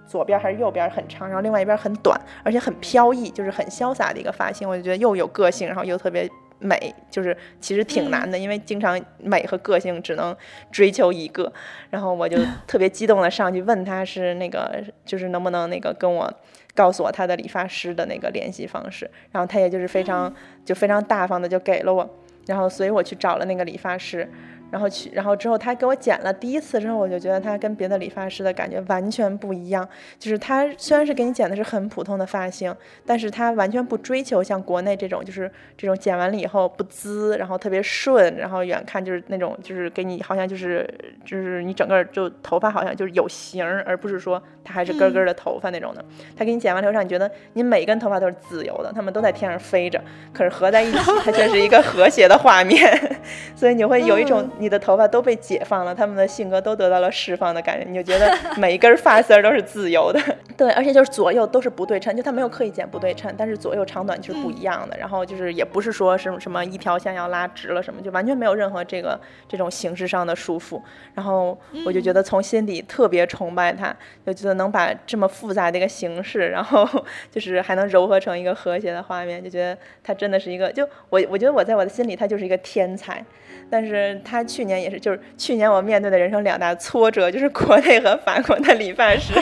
[0.05, 4.67] 左边还是右边很长，然后另外一边很短，而且很飘逸，就是很潇洒的一个发型。
[4.69, 6.29] 我就觉得又有个性，然后又特别
[6.59, 10.35] 美，就是其实挺难的，因为经常美和个性只能
[10.71, 11.51] 追求一个。
[11.89, 12.37] 然后我就
[12.67, 16.31] 特别激动的上去问他是那个，就是能不能那个跟我
[16.75, 19.09] 告诉我他的理发师的那个联系方式。
[19.31, 20.33] 然后他也就是非常
[20.63, 22.09] 就非常大方的就给了我，
[22.45, 24.29] 然后所以我去找了那个理发师。
[24.73, 29.87] 然后去，然后之后他给我剪了第一次之后，我就觉得他跟别的理发师的感觉完全不一样。
[30.17, 40.91] 就是他虽然是给你剪的是很普通的发型，但是他完全不追求像国内这种，就是这种剪完了以后不滋，然后特别顺，然后远看就是那种就是给你好像就是
[41.23, 46.03] 就是你整个就头发好像就是有型，而不是说他还是根根的头发那种的。
[46.35, 50.03] 他给你剪完之后，让你觉得你每根头发都是自由的，他们都在天上飞着，
[50.33, 52.91] 可是合在一起，它却是一个和谐的画面。
[53.55, 54.49] 所以你会有一种。
[54.63, 60.19] 你的头发都被解放了，他们的性格都得到了释放的感觉，你就觉得 每一根发丝都是自由的。
[60.55, 64.97] 对，而且就是左右都是不对称，就他没有刻意剪不对称，但是左右长短就是不一样的。
[64.97, 70.81] 然后就是也不是说什么什么一条线要拉直了什么，就完全没有任何这个这种形式上的束缚。
[71.13, 73.93] 然后我就觉得从心底特别崇拜他，
[74.25, 76.87] 就觉得能把这么复杂的一个形式，然后
[77.29, 83.23] 就是还能糅合成一个和谐的画面，就觉得他真的是一个，就我我觉得我在我的心里他就是一个天才。
[83.69, 89.33] 但是他去年也是，就是去年我面对的人生两大挫折，就是国内和法国的理发师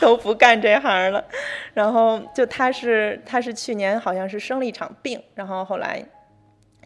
[0.00, 1.22] 都不干这行了。
[1.74, 6.02] 然后就他是他是去年好像是生了一场病，然后后来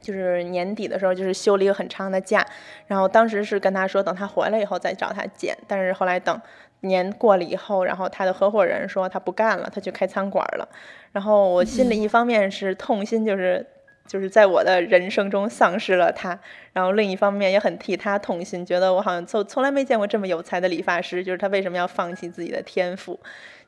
[0.01, 2.45] 就是年底的时候就是休了一个很长的假，
[2.89, 6.41] 然后当时是跟他说等他回来以后再找他剪，但是后来等
[6.81, 10.68] 年过了以后，然后他的合伙人说他不干了，他去开餐馆了。
[11.12, 13.64] 然后我心里一方面是痛心，就是。
[14.09, 16.37] 就是在我的人生中丧失了他，
[16.73, 23.21] 然后另一方面也很替他痛心，觉得我好像从从来没见过这么有才的理发师，就是他为什么要放弃自己的天赋，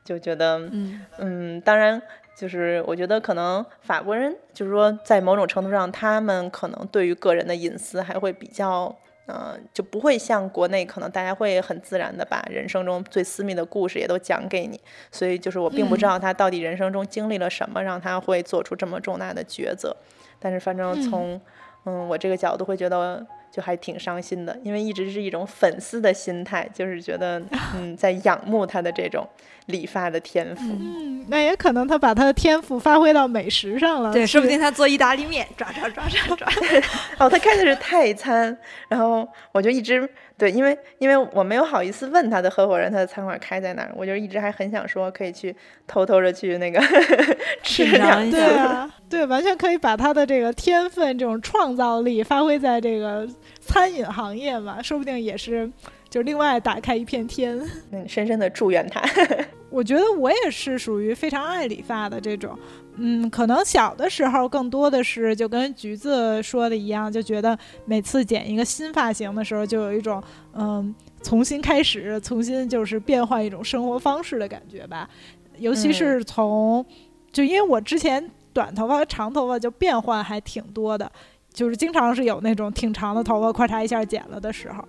[0.03, 2.01] 就觉得，嗯嗯，当然，
[2.35, 8.93] 就是我觉得可能法国人，就是说在某种程度上，他们可能对于个人的隐私还会比较。
[9.27, 14.77] 嗯，就不会像国内，可能大家会很自然的把人生中最私密的故事也都讲给你，
[15.09, 19.95] 所以就是我并不知道他到底人生中经历了什么，让他会做出这么重大的抉择。
[20.41, 21.39] 但是反正从
[21.85, 27.41] 嗯我这个角度会觉得就还挺伤心的，因为一直是一种粉丝的心态，就是觉得
[27.75, 29.27] 嗯在仰慕他的这种
[29.67, 30.63] 理发的天赋。
[30.63, 34.11] 嗯，那也可能他把他的天赋发挥到美食上了。
[34.11, 36.47] 对，说不定他做意大利面，抓抓抓抓抓。
[37.19, 40.09] 哦，他开的是泰餐，然后我就一直。
[40.41, 46.81] 对，因为因为我没有好意思问他的合伙人，他的餐馆开在哪儿，我就一直还很想说可以去偷偷的去那个
[47.61, 53.27] 吃两对啊，对，完全可以把他的这个天分、这种创造力发挥在这个
[53.59, 55.69] 餐饮行业嘛，说不定也是
[56.11, 57.59] 就另外打开一片天。
[57.91, 59.01] 嗯，深深的祝愿他。
[59.71, 62.55] 我觉得我也是属于非常爱理发的这种。
[62.97, 70.21] 嗯，可能小的时候更多的是就跟橘子说的一样，就觉得每次剪一个新发型的时候，就有一种
[70.53, 70.93] 嗯
[71.23, 75.09] 重新开始、重新就是变换一种生活方式的感觉吧。
[75.57, 76.85] 尤其是从
[77.31, 81.09] 就因为我之前短头发和长头发就变换还挺多的，
[81.53, 84.83] 就是经常是有那种挺长的头发，咔嚓一下剪了的时候。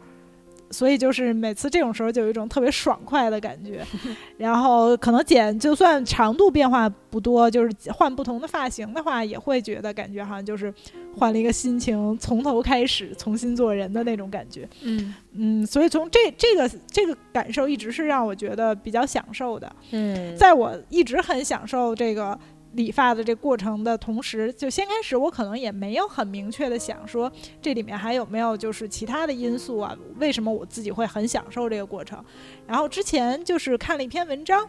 [0.72, 3.84] 所以就是每次这种时候就有一种特别爽快的感觉，
[4.38, 10.72] 然后可能剪就算长度变化不多，就是换不同的发型的话，也会觉得感觉好像就是
[11.16, 14.68] 换了一个心情，从头开始重新做人的那种感觉。
[14.82, 19.70] 嗯嗯，所以从这这个这个感受一直是让我觉得比较享受的。
[19.90, 22.38] 嗯，在我一直很享受这个。
[22.74, 29.96] 理发的这过程的同时，就先开始我可能也没有很明确的想说这里面还有没有就是其他的因素啊？
[30.18, 32.24] 为什么我自己会很享受这个过程？
[32.66, 34.66] 然后之前就是看了一篇文章，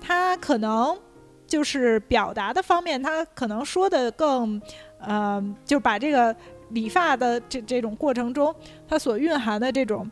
[0.00, 0.98] 他可能
[1.46, 4.60] 就是表达的方面，他可能说的更，
[5.00, 6.36] 呃，就把这个
[6.70, 8.54] 理发的这这种过程中，
[8.86, 10.10] 它所蕴含的这种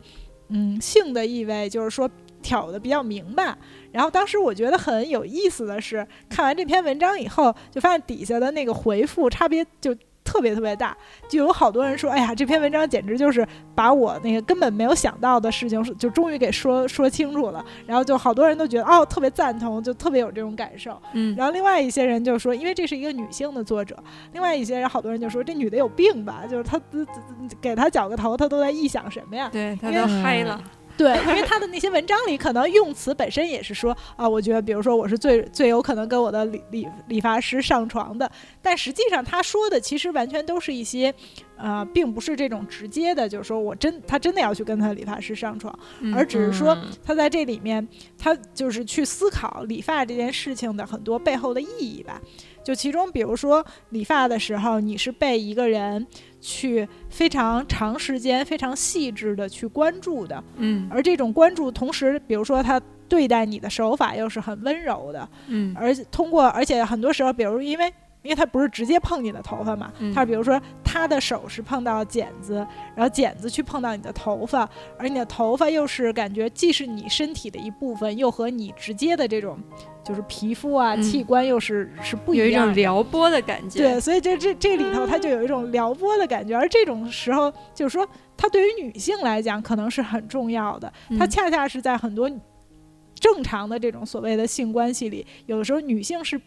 [0.49, 2.11] 嗯性的意味，就是说。
[2.43, 3.59] 挑的比较明白，
[3.97, 10.94] 然后当时我觉得很有意思的是，看完这篇文章以后，就发现底下的那个回复差别就特别特别大，
[11.30, 21.01] 就有好多人说：“哎呀，这篇文章简直就是把我那个根本没有想到的事情，就终于给说说清楚了。”然后就好多人都觉得哦，特别赞同，就特别有这种感受。
[21.14, 23.97] 嗯，然后另外一些人就说，因为这是一个女性的作者，
[24.34, 26.78] 另外一些人好多人就说这女的有病吧，就是她
[27.62, 29.49] 给她绞个头，她都在臆想什么呀？
[29.51, 30.61] 对，她都嗨了。
[30.97, 38.30] 对，因为他的那些文章里，可能用词本身也是说啊，我觉得，比如说，我是最最有可能跟我的理理理发师上床的，
[38.62, 41.12] 但实际上他说的其实完全都是一些，
[41.59, 45.78] 呃，并不是这种直接的，就是说我真他真的要去跟他理发师上床，
[46.14, 47.86] 而只是说他在这里面，
[48.18, 52.20] 他就是去思考理发这件事情的很多背后的意义吧。
[52.64, 56.05] 就其中，比如说理发的时候，你是被一个人
[56.47, 67.92] 去非常长时间、非常细致的去关注的，嗯，而这种关注，同时，比如说他对待你的手法又是很温柔的，嗯，而通过，而且很多时候，比如因为。
[68.27, 72.55] 因为他不是直接碰你的头发嘛，他比如说他的手是碰到剪子，
[72.95, 74.68] 然后剪子去碰到你的头发，
[74.99, 79.57] 而你的头发又是感觉既是你身体的一部分，又和你直接的这种
[80.05, 83.79] 就是皮肤啊器官又是是不一样，有一种撩拨的感觉。
[83.79, 88.05] 对，所以这这这里头它就有一种撩拨的感觉，而这种时候就是说，
[88.37, 92.29] 它对于女性来讲可能是很重要的，它恰恰是在很多
[93.14, 96.41] 正常的这种所谓的性关系里，有的时候女性是。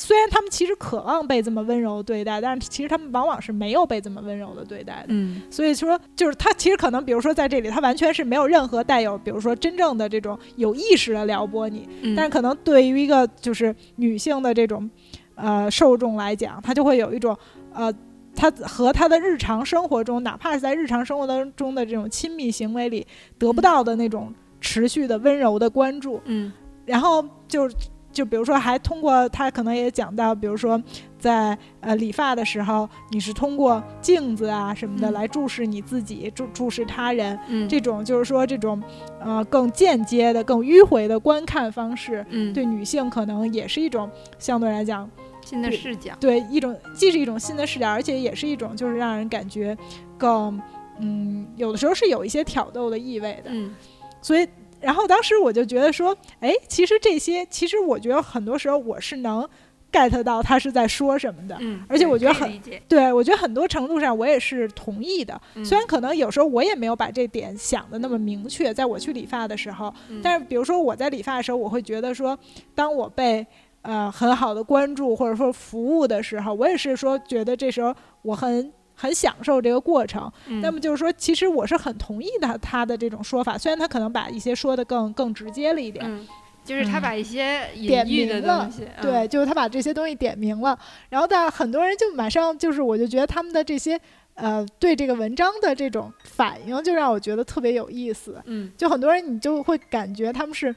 [0.00, 5.06] 虽然他们其实渴望被这么温柔对待，但是其实他们往往是没有被这么温柔的对待的。
[5.08, 11.88] 嗯，所以说，就是他其实可能，比如说在这里，他完全是没有任何带有，比如说真正的这种有意识的撩拨你。
[12.02, 14.88] 嗯，但是可能对于一个就是女性的这种
[15.34, 17.36] 呃受众来讲，他就会有一种
[17.72, 17.92] 呃，
[18.36, 23.04] 他和他的日常生活中，哪怕是在日常生活当中的这种亲密行为里
[23.36, 26.20] 得不到的那种持续的温柔的关注。
[26.26, 26.52] 嗯，
[26.86, 27.68] 然后就。
[28.12, 30.82] 就比如说，还通过他可能也讲到，比如说
[31.18, 38.82] 在呃理发的时候，你是通过镜子啊什么的来注视你自己，注注视他人，嗯，这种就是说这种
[39.20, 45.08] 呃更间接的、更迂回的观看方式，嗯，对女性可能也是一种相对来讲
[45.44, 49.76] 新的视角，对一种既是一种新的视角，而且也是一种就是让人感觉
[50.16, 50.60] 更
[50.98, 53.72] 嗯有的时候是有一些挑逗的意味的，嗯，
[54.20, 54.48] 所以。
[54.80, 59.48] 然后当时我就觉得说，哎，其实这些，其实我觉得很多时候我是能
[59.90, 61.56] get 到他是在说什么的。
[61.60, 65.40] 嗯，而且我觉得很对，我觉得很多程度上我也是同意的。
[65.54, 72.38] 嗯虽然可能有时候我也没有把这点想的那么明确，在我去理发的时候，嗯但是比如说我在理发的时候，我会觉得说，
[72.74, 73.46] 当我被
[73.82, 80.30] 呃很好的关注或者说服务的时候，我也是说觉得这时候我很很享受这个过程。
[80.48, 86.04] 嗯那么就是说，其实我是很同意他他的这种说法，虽然他可能把一些说的更更直接了一点。
[86.06, 86.26] 嗯，
[86.64, 93.98] 就是他嗯把一些隐点喻的明了东西，嗯对，就是他把这些东西点明了，然后但很多人就马上就是，我就觉得他们的这些
[94.34, 98.42] 呃对这个文章的这种反应，就让我觉得特别有意思。
[98.44, 100.74] 嗯，就很多人你就会感觉他们是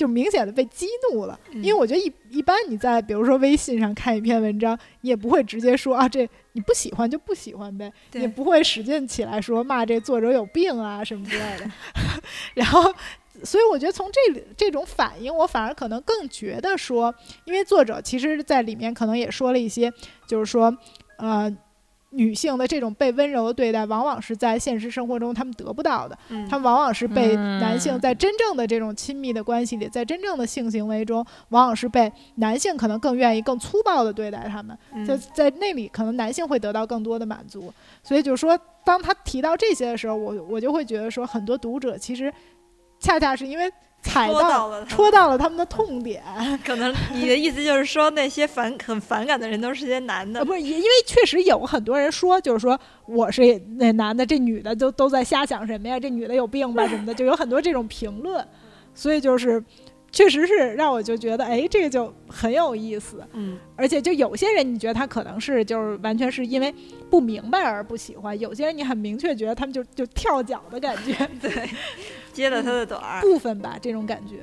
[0.00, 11.70] 就明显的被激怒了，嗯因为我觉得一一般你在比如说微信上看一篇文章，你也不会直接说啊这你不喜欢就不喜欢呗，也不会使劲起来说骂这作者有病啊什么之类的，
[12.54, 12.90] 然后。
[13.42, 17.14] 所以我觉得从这里这种反应，我反而可能更觉得说，
[17.46, 19.90] 因为作者其实在里面可能也说了一些，
[20.26, 20.76] 就是说，
[21.16, 21.50] 呃，
[22.10, 26.18] 女性的这种被温柔的对待，往往是在现实生活中他们得不到的。
[26.28, 37.72] 嗯他们往往是被男性嗯在真正的这种亲密的关系里，在真正的性行为中，往往是被男性可能更愿意、更粗暴的对待他们，嗯就在那里可能男性会得到更多的满足。
[38.02, 42.32] 所以就是说，当他提到这些的时候，我我就会觉得说，很多读者其实
[42.98, 43.70] 恰恰是因为
[44.02, 46.22] 踩戳到到了戳到了他们的痛点，
[46.64, 56.00] 可能你的意思就是说，那些反 很反感的人都是些男呃，的，不是，因因为确实有很多人说，就是说我是那男的，这女的都都在瞎想什么呀？
[56.00, 58.44] 这女的有病吧什么的，就有很多这种评论，
[58.94, 59.62] 所以就是
[60.10, 63.22] 确实是让我就觉得，哎，这个就很有意思。
[63.34, 63.58] 嗯。
[63.76, 66.74] 而且就有些人，你觉得他可能是就是完全是因为
[67.08, 71.68] 不明白而不喜欢；有些人你很明确觉得他们就就跳脚的感觉，对，
[72.32, 74.42] 接了他的短儿，部分吧这种感觉。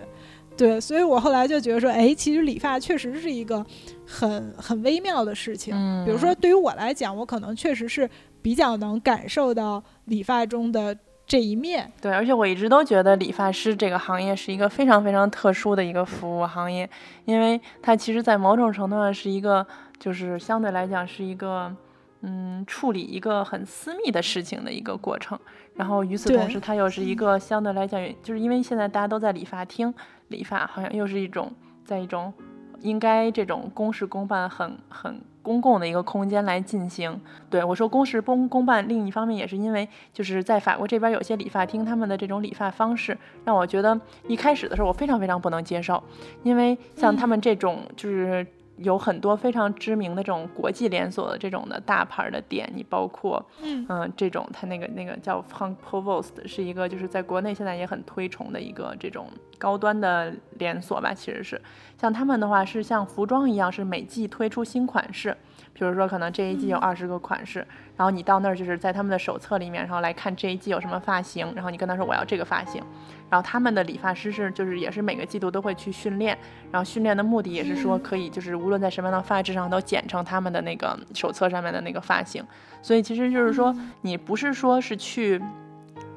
[0.55, 3.64] 对，所以我后来就觉得说，哎，其实理发确实是一个
[4.07, 5.72] 很很微妙的事情。
[5.76, 8.09] 嗯比如说，对于我来讲，我可能确实是
[8.41, 10.97] 比较能感受到理发中的
[11.27, 11.91] 这一面。
[12.01, 16.89] 对，而且我一直都觉得理发师这个行业是一个非常非常特殊的一个服务行业，
[17.26, 19.64] 因为它其实，在某种程度上是一个，
[19.99, 21.72] 就是相对来讲是一个，
[22.22, 25.39] 嗯，处理一个很私密的事情的一个过程。
[25.78, 29.94] 然后与此同时，它又是一个相对来讲，就是因为现在大家都在理发厅
[30.30, 31.52] 理发，好像又是一种
[31.86, 32.34] 在一种
[32.82, 37.22] 应该这种公事公办很很公共的一个空间来进行。
[37.49, 46.04] 对我说公事公公办，另一方面也是因为就是在法国这边有些理发厅，他们的这种理发方式让我觉得一开始的时候我非常非常不能接受，
[46.44, 48.45] 因为像他们这种就是。
[48.78, 59.28] 有很多非常知名的这种国际连锁的这种的大牌的店，你包括嗯嗯，这种它那个那个叫 Frank Provost，是一个就是在国内现在也很推崇的一个这种
[59.58, 61.60] 高端的连锁吧，其实是。
[61.99, 65.36] 像他们的话是像服装一样，是每季推出新款式，
[65.78, 67.60] 比如说可能这一季有二十个款式，
[67.95, 72.82] 然后你到那儿就是在他们的手册里面，然后来看这一季有什么发型，然后你跟他说我要这个发型，
[73.30, 76.38] 然后他们的理发师是就是也是每个季度都会去训练，
[76.72, 82.44] 然后训练的目的也是说可以就是无论在什么样的发质上都剪成他们的那个手册上面的那个发型，
[82.82, 85.41] 所以其实就是说你不是说是去。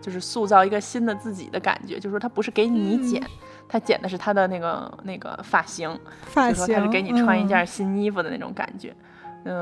[0.03, 3.03] 就是塑造一个新的自己的感觉，就是说他不是给你嗯。
[3.03, 3.23] 剪，
[3.69, 5.91] 他剪的是他的那个那个发型，
[6.23, 7.49] 发型，就说他是给你穿一嗯。
[7.49, 8.89] 件新衣服的那种感觉。
[8.89, 9.05] 嗯，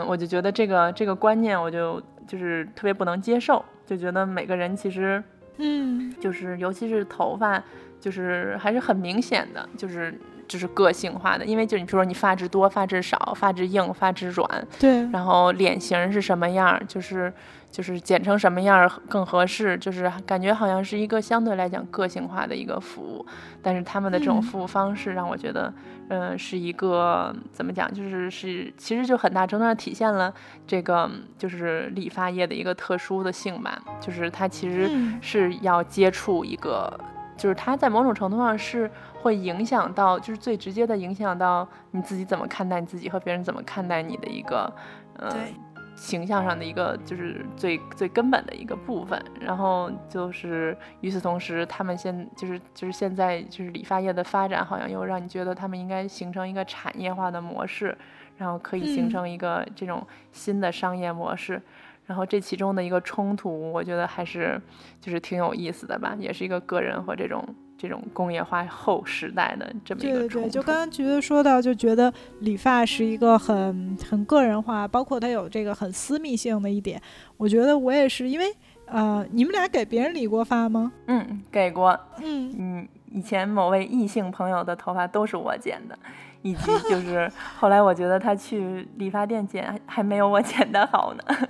[0.06, 5.22] 我就觉得这个这个观念，我就就是特别不能接受，就觉得每个人其实
[5.58, 6.14] 嗯。
[6.20, 7.62] 就是尤其是头发，
[8.00, 10.18] 就是还是很明显的，就是
[10.48, 14.48] 就是个性化的，因为就你比如说你发质多、发质少、发质硬、发质软，
[14.80, 17.32] 对，然后脸型是什么样儿，就是
[17.70, 23.24] 就是剪成什么样儿更合适，就是感觉好像是一个相对来讲个性化的一个服务，
[23.62, 24.42] 但是他们的这种嗯。
[24.42, 25.72] 服务方式让我觉得，
[26.08, 30.32] 嗯、是一个怎么讲，就是是其实就很大程度上体现了
[30.66, 36.98] 这个就是理发业的一个特殊的性吧，就是它其实嗯是要接触一个。
[37.36, 38.90] 就是它在某种程度上是
[39.22, 44.68] 会影响到，就是最直接的影响到你自己怎么看待你自己和别人怎么看待你的一个，
[45.14, 45.54] 呃，对
[45.98, 49.20] 形象上的一个就是最最根本的一个部分。
[49.40, 57.96] 然后就是与此同时，他们现就是就是现在就是理发业的发展，好像又让你觉得他们应该形成一个产业化的模式，
[58.36, 61.60] 然后可以形嗯成一个这种新的商业模式。
[62.06, 64.58] 然后这其中的一个冲突，我觉得还是
[64.98, 67.44] 就是挺有意思的吧，也是一个个人和这种
[67.78, 70.48] 这种工业化后时代的这么一对对对，个冲突。
[70.50, 77.00] 就刚刚橘子说到，就觉得理发是一个很很个人化，包括它有这个很私密性的一点。
[77.36, 78.52] 我觉得我也是，因为
[78.86, 80.92] 呃，你们俩给别人理过发吗？
[81.06, 85.96] 嗯，给过，嗯，嗯，以前某位异性朋友的头发都是我剪的，
[86.42, 91.22] 以及就是 后来我觉得他去理发店剪还没有我剪的好呢。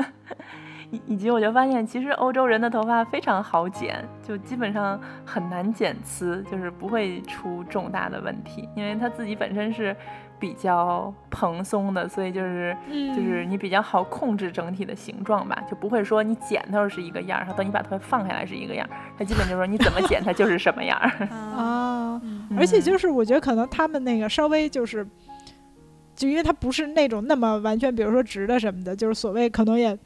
[0.91, 9.95] 以以及我就发现，其实欧洲人的头发非常好剪，就基本上很难剪刺，就是不会出重大的问题，因为他自己本身是
[10.39, 22.23] 比较蓬松的，所以就是就是你比较好控制整体的形状吧，就不会说你剪的时候是一个样儿，然后等你把头发放下来是一个样儿，他基本就是说你怎么剪它就是什么样儿 啊。
[22.57, 25.07] 而且就是我觉得可能他们那个稍微就是，
[26.17, 29.99] 就因为它不是那种那么完全，比如说直的什么的，就是所谓可能也。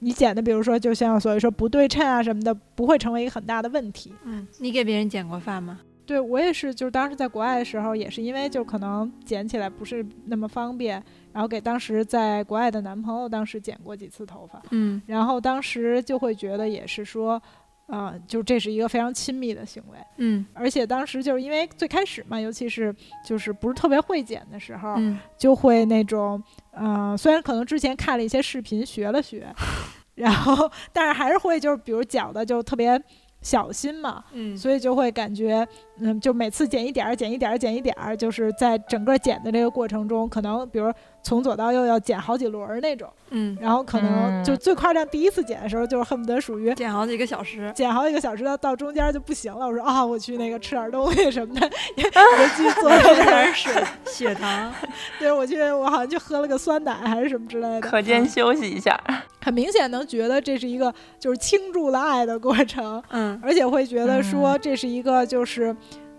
[0.00, 4.12] 你剪的，比如说，就像所以说不对称啊什么的，不会成为一个很大的问题。
[4.24, 5.80] 嗯，你给别人剪过发吗？
[6.06, 11.02] 对我也是，就是当时在国外的时候，也是因为就可能剪起来不是那么方便，
[11.34, 14.62] 然后给当时在国外的男朋友当时剪过几次头发。
[14.70, 17.40] 嗯，然后当时就会觉得也是说，
[17.88, 19.98] 啊，就这是一个非常亲密的行为。
[20.18, 22.94] 嗯，而且当时就是因为最开始嘛，尤其是
[23.24, 26.42] 就是不是特别会剪的时候，嗯，就会那种。
[26.80, 29.52] 嗯，虽然可能之前看了一些视频学了学，
[30.14, 33.00] 然后但是还是会就是比如剪的就特别
[33.42, 35.66] 小心嘛，嗯，所以就会感觉
[36.00, 40.92] 嗯，就每次减一点儿，剪一点儿，剪一点儿，就是在整个减的这个过程中，可能比如。
[41.20, 49.66] 从左到右要减好几轮儿那种，嗯，然后可能就最夸张，第一次减的时候就是恨不得属于减好几个小时，减好几个小时到到中间就不行了。
[49.66, 52.88] 我说啊，我去那个吃点东西什么的， 我去做
[53.24, 54.72] 点水血糖。
[55.18, 57.80] 对，我去，我好像就喝了个酸奶还是什么之类的。
[57.80, 58.98] 课间休息一下，
[59.42, 65.76] 很明显能觉得这是一个就是倾注了爱的过程，嗯，而且会觉得说这是一个就是。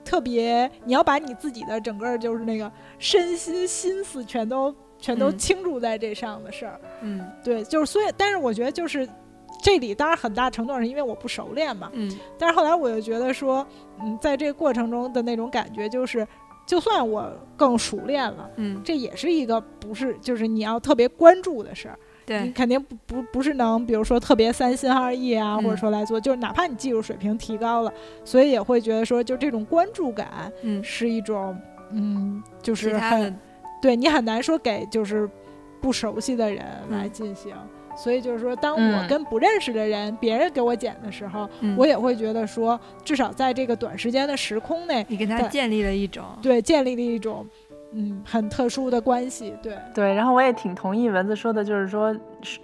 [0.09, 9.07] 特别，你要把你自己的整个就是那个身心心思全都全都倾注在这上的事儿，嗯，对，就是所以，但是我觉得就是
[9.61, 13.63] 这里当然很大程度上是因为我不熟练嘛，嗯，但是后来我又觉得说，
[14.01, 16.27] 嗯，在这个过程中的那种感觉就是，
[16.65, 21.99] 就算我更熟练了，嗯，这也是一个不是就是你要特别关注的事儿。
[22.43, 27.93] 你肯定不不不是能，比如说特别三心二意啊，或者说来做，就是哪怕你技术水平提高了，
[28.23, 31.57] 所以也会觉得说，就这种关注感，嗯，是一种，
[31.91, 33.35] 嗯，就是很，
[33.81, 35.29] 对你很难说给就是
[35.81, 37.53] 不熟悉的人来进行，
[37.97, 47.45] 所以就是说，当我跟不认识的人，别人给我剪的时候，我也会觉得说，至少在这个短时间的时空内，你跟他建立了一种，对，建立了一种。
[47.91, 50.13] 嗯，很特殊的关系，对对。
[50.13, 52.15] 然后我也挺同意蚊子说的，就是说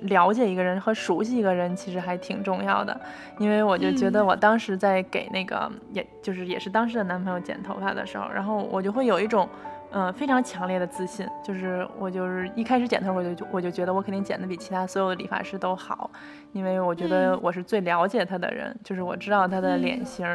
[0.02, 2.96] 了解一个人和熟悉一个人其实还挺重要的。
[3.40, 9.50] 因为我就觉得我当时在给那个，也就是也是当时的男朋友剪头发的时候，然后我就会有一种，
[9.94, 16.12] 嗯，非常强烈的自信，就是我就是一开始剪头我就我就觉得我肯定剪的比其他所有的理发师都好，
[16.52, 20.28] 因为我觉得我是最了解他的人，就是我知道他的脸型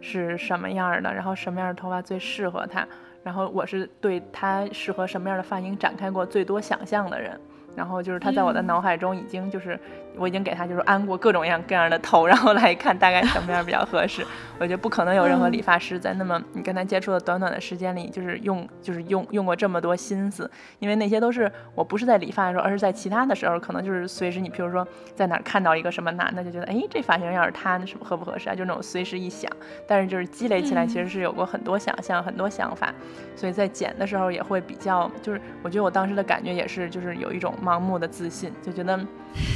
[0.00, 2.86] 是什么样的，然后什么样的头发最适合他。
[3.22, 7.38] 然后我是对他适合什么样的发型展开过最多想象的人。
[7.78, 9.78] 然后就是他在我的脑海中已经就是
[10.18, 14.26] 我已经给他就是安过各种样各样的头，然后来看大概什么样比较合适。
[14.58, 20.50] 我觉得不可能有任何理发师在那么你跟他接触的短短的时间里，就是用就是用用过这么多心思，
[20.80, 28.54] 因为那些都是我不是在理发的时候，而是在其他的时候，可能就是随时你比如说在哪儿看到一个什么男的，就觉得哎这发型要是他那什么合不合适啊？
[28.54, 29.48] 就那种随时一想，
[29.86, 32.92] 但是就是积累起来其实是有过很多想象很多想法，
[33.36, 37.54] 所以在剪的时候也会比较就是我觉得我当时的感觉也是就是有一种。
[37.64, 38.98] 盲目的自信，就觉得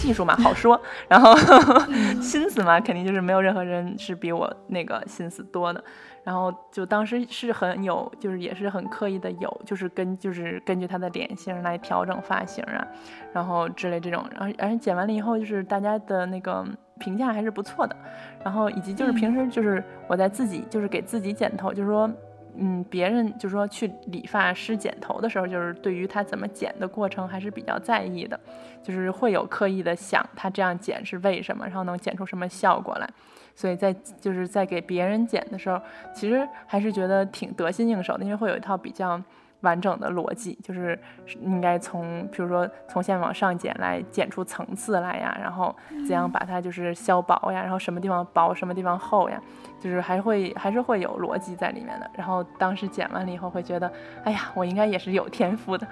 [0.00, 1.34] 技术嘛好说，然后
[2.20, 5.82] 心思嘛肯定就是没有任何人是比我那个心思多的，
[6.24, 12.86] 然后就当时是很有，就是也是很刻意的有，就是根就是根据他的脸型来调整发型啊，
[13.32, 16.64] 然后之类这种，然后而且剪完了以后，就是大家的那个
[16.98, 17.96] 评价还是不错的，
[18.44, 22.10] 然后以及就是平时就是我在自己就是给自己剪头，就是说。
[22.56, 28.38] 嗯，别人就说去理发师剪头的时候，就是对于他怎么剪的过程还是比较在意的，
[28.82, 33.08] 就是会有刻意的想他这样剪是为什么，然后能剪出什么效果来。
[33.54, 35.80] 所以在就是在给别人剪的时候，
[36.14, 39.20] 其实还是觉得挺得心应手的，因为会有一套比较。
[39.62, 40.98] 完整的逻辑就是
[41.40, 45.74] 应该从，比如说从下往上剪来剪出层次来呀，然后
[46.06, 49.40] 怎样把它就是削薄呀，然后什么地方薄什么地方厚呀，
[49.80, 52.10] 就是还会还是会有逻辑在里面的。
[52.14, 53.90] 然后当时剪完了以后会觉得，
[54.24, 55.86] 哎呀，我应该也是有天赋的，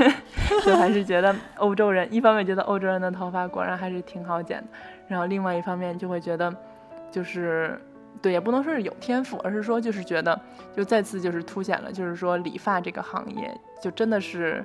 [0.64, 4.66] 就还是觉得欧洲人一方面觉得欧洲人的头发果然还是挺好剪的，
[5.08, 6.52] 然后另外一方面就会觉得
[7.10, 7.80] 就是。
[8.22, 10.38] 对，也不能说是有天赋，而是说就是觉得，
[10.76, 14.64] 就再次就是凸显了，就是说理发这个行业就真的是，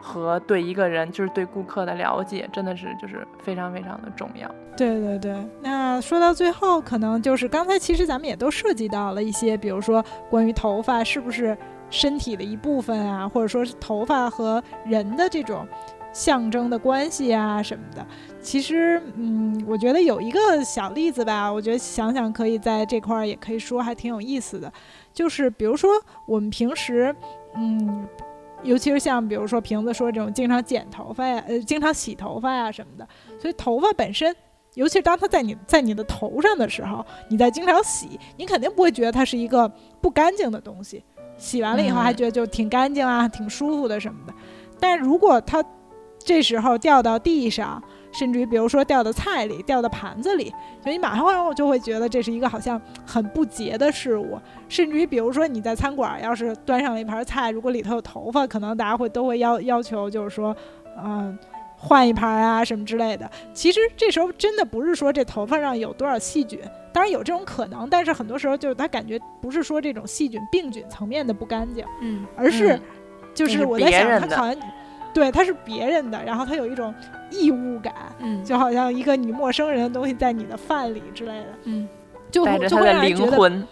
[0.00, 4.50] 和对一个人，就是对顾客的了解，真的是就是非常非常的重要。
[4.76, 11.56] 对对对，那说到最后，可能就是刚才其实咱们也都涉及到了一些，比如说关于头发是不是
[11.88, 15.66] 身体的一部分啊，或者说是头发和人的这种
[16.12, 18.04] 象征的关系啊什么的。
[18.46, 24.72] 其实，嗯，我觉得有一个小例子吧，我觉得想想可以在这块儿也可以说，还挺有意思的。
[25.12, 25.90] 就是比如说
[26.28, 27.14] 我们平时，
[27.56, 28.06] 嗯。
[28.62, 33.06] 尤其是像比如说瓶子说这种经常剪头发呀，呃，经常洗头发呀什么的，
[33.38, 34.34] 所以头发本身，
[34.74, 39.70] 尤其是当它在你在你的头上的时候，你在经常洗，你肯定不会觉得它是一个
[40.00, 41.04] 不干净的东西，
[41.36, 44.34] 洗完了以后还觉得就挺干净啊，挺舒服的什么的。
[44.80, 45.62] 但如果它
[46.18, 47.80] 这时候掉到地上，
[48.18, 50.52] 甚至于，比如说掉到菜里，掉到盘子里，
[50.82, 54.38] 所以你马上就会觉得这是一个好像很不洁的事物。
[54.68, 60.56] 甚至于，比如说你在餐馆，要是端上了一盘菜，如果里头有头发，可能大家会都会要要求，就是说，
[61.04, 61.38] 嗯，
[61.76, 63.30] 换一盘啊什么之类的。
[63.52, 66.58] 其实这时候真的不是说这头发上有多少细菌，
[66.92, 72.80] 当然有这种可能，但是很多时候就是他感觉不是说这种细菌病菌层面的不干净，嗯，而是
[73.34, 74.56] 就是我在想，他好像。
[75.16, 76.94] 对，它是别人的，然后它有一种
[77.30, 81.88] 异物感，嗯，就好像一个你陌生人的东西在你的饭里之类的，嗯，
[82.30, 83.66] 就带着他的灵魂，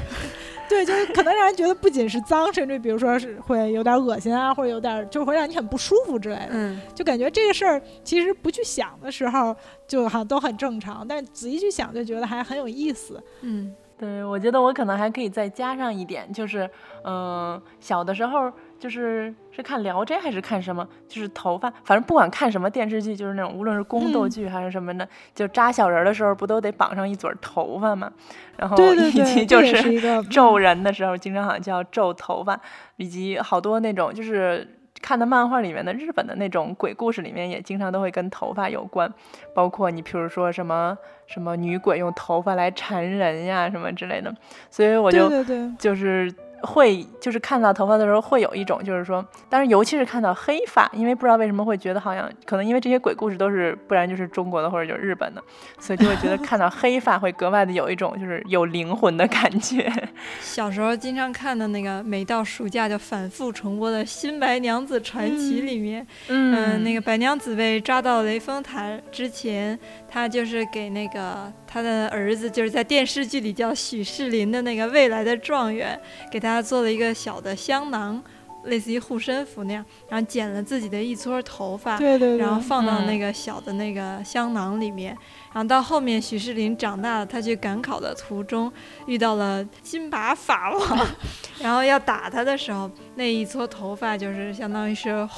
[0.68, 9.56] 对，就是可能让人觉得不仅是脏，甚至比如说是会有点恶心啊，或者有点就会让你很不舒服之类的，嗯，就感觉这个事儿其实不去想的时候
[9.88, 16.68] 就好像都很正常，但仔细去想就觉得还很有意思，嗯，对，我觉得我可能还可以再加上一点，就是
[17.04, 18.52] 嗯，小的时候。
[18.84, 20.86] 就是是看《聊斋》还是看什么？
[21.08, 28.12] 就是头发，反正不管看什么电视剧，就是那种无论是宫斗剧还是什么的，就扎小人的时候，不都得绑上一撮头发吗？
[28.58, 29.98] 然后以及就是
[30.28, 32.60] 咒人的时候，经常好像叫咒头发，
[32.96, 34.68] 以及好多那种就是
[35.00, 39.10] 看的漫画里面的日本的那种鬼故事里面，也经常都会跟头发有关，
[39.54, 40.94] 包括你譬如说什么
[41.26, 44.34] 什么女鬼用头发来缠人呀什么之类的，
[44.68, 45.42] 所以我就
[45.78, 46.30] 就是。
[46.64, 55.42] 会就是看到头发的时候，会有一种就是说，但是尤其是看到黑发，因为不知道为什么会觉得好像可能因为这些鬼故事都是，不然就是中国的或者就是日本的，
[55.78, 59.90] 所以就会觉得看到黑发会格外的有一种就是有灵魂的感觉。
[60.40, 69.78] 小时候经常看的那个，每到暑假就反复重播的《新白娘子传奇》里面，嗯，那个白娘子被抓到雷峰塔之前，
[70.14, 76.00] 她就是给那个他的儿子，就是在电视剧里叫许世林的那个未来的状元，
[76.30, 76.62] 给他。
[76.62, 78.22] 做了一个小的香囊，
[78.66, 85.16] 类似于护身符那样，然后剪了自己的一撮头发，对对，然后放到那个小的那个香囊里面。
[85.52, 88.72] 然后到后面许世林长大了，他去赶考的途中
[89.06, 91.06] 遇到了金拔法王，
[91.60, 95.28] 然后要打他的时候，那一撮头发就是相当于是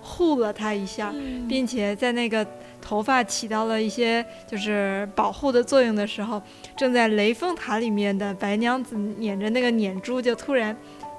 [0.00, 1.14] 护了他一下，
[1.48, 2.46] 并且在那个
[2.86, 6.40] 头发起到了一些就是保护的作用的时候。
[6.76, 10.76] 正在雷峰塔里面的白娘子捻着那个捻珠，就突然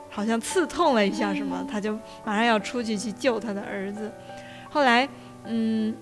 [0.09, 4.09] 好像刺痛了一下什么，她就马上要出去去救她的儿子。
[4.69, 5.09] 后来，
[5.43, 5.93] 嗯，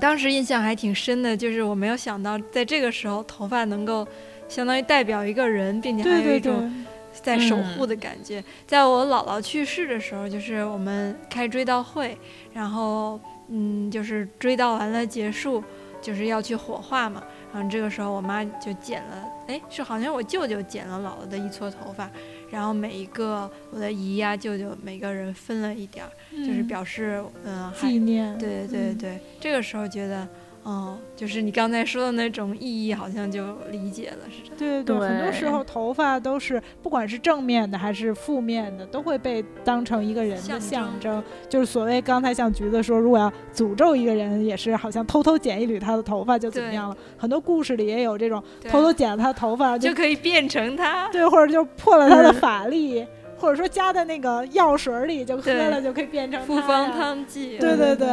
[0.00, 4.04] 当时印象还挺深的，就是我没有想到在这个时候头发能够
[4.48, 8.42] 相当于代表一个人，并且还有一种在守护的感觉。
[8.66, 12.18] 在我姥姥去世的时候，就是我们开追悼会，
[12.52, 15.62] 然后嗯，就是追悼完了结束，
[16.00, 17.22] 就是要去火化嘛。
[17.52, 22.10] 然后这个时候，我妈就剪了，哎，是好像我舅舅剪了姥姥的一撮头发，
[22.50, 26.10] 然后每一个我的姨呀、舅舅每个人分了一点儿，
[26.44, 28.36] 就是表示嗯纪念。
[28.38, 30.26] 对对对对，这个时候觉得。
[30.66, 41.22] 哦，就是你刚才说的那种意义，好像就理解了，是这样对对对，很多时候头发都是，不管是正面的还是负面的，都会被当成一个人的象征。
[41.48, 46.96] 就是所谓刚才像橘子说，如果要诅咒一个人，也是好像偷偷剪一缕他的头发就怎么样了。
[47.16, 51.08] 很多故事里也有这种，偷偷剪了他的头发就可以变成他。
[51.12, 53.06] 对，或者就破了他的法力，
[53.38, 57.56] 或者说加在那个药水里就喝了就可以变成复方汤剂。
[57.58, 58.08] 对对对。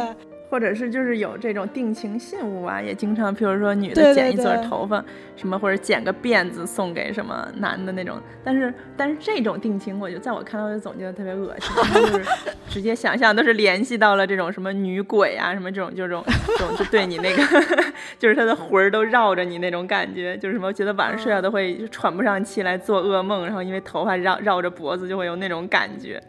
[0.50, 5.04] 或者是就是有这种定情信物啊，也经常，比如说女的剪一撮头发，
[5.34, 8.20] 什么或者剪个辫子送给什么男的那种。
[8.44, 12.24] 但是但是这种定情，我就在我看到就总觉得特别恶心，就是
[12.68, 16.22] 直接想象都是联系到了这种什么女鬼啊，什么这种就这种
[16.58, 17.42] 这种 就对你那个，
[18.18, 26.22] 就是他的魂儿都绕着你那种感觉，就是什么觉得晚上睡觉都会喘不上气来做噩梦，然后因为头发绕绕着脖子就会有那种感觉，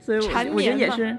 [0.00, 1.16] 所以我我觉得也是。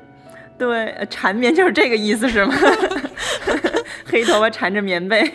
[0.57, 2.53] 对，缠绵就是这个意思，是吗？
[4.09, 5.29] 黑头发缠着棉被。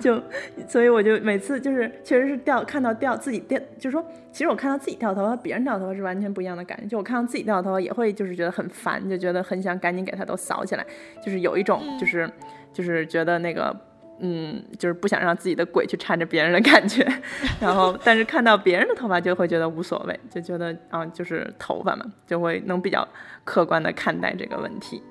[0.00, 0.20] 就
[0.68, 6.86] 所以我就每次就是确实是掉看到掉自己掉，就是说其实我看到自己掉头发，别人掉头发是完全不一样的感觉。
[6.86, 10.84] 就我看到自己掉头发也会就是觉得很烦，就觉得很想赶紧给它都扫起来，
[11.24, 12.30] 就是有一种就是
[12.72, 13.74] 就是觉得那个。
[14.18, 17.06] 嗯，就是不想让自己的鬼去缠着别人的感觉，
[17.60, 23.06] 然后但是看到别人的头发就会觉得无所谓，就觉得啊，就是头发嘛，就会能比较
[23.44, 25.02] 客观的看待这个问题，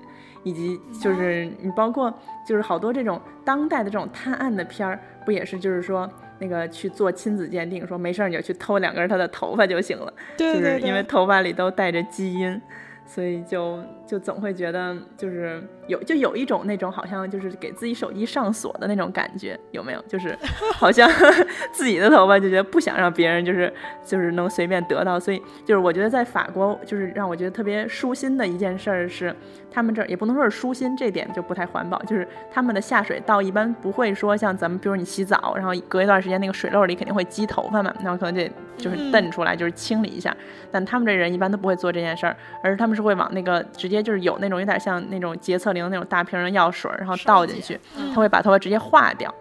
[0.42, 2.12] 以及就是你包括
[2.46, 12.60] 就是好多这种当代的这种探案的片儿，不也是就是说那个去做亲子鉴定，说没事儿你就去偷两根他的头发就行了，就是因为头发里都带着基因。
[13.08, 20.02] 所以就就总会觉得就是有就有一种那种好像就是给自己手机上锁的那种感觉，有没有？
[20.08, 20.36] 就是
[20.74, 21.08] 好像
[21.72, 23.72] 自己的头发就觉得不想让别人就是
[24.04, 29.32] 就是能随便得到，所以就是我觉得在法国就是让我觉得特别舒心的一件事儿是，
[29.70, 40.36] 他们这儿也不能说是舒心，这点就不太环保，就是他们的下水道一般不会说像咱们比如你洗澡，然后隔一段时间那个水漏里肯定会积头发嘛，然后可能得就是蹬出来就是清理一下，
[40.72, 42.96] 但他们这人一般都不会做这件事儿，而是他们。
[42.96, 47.78] 是会往那个直接就是有那种有点像那种洁厕灵那种大瓶的药水，然后倒进去，
[48.12, 49.32] 它会把头发直接化掉。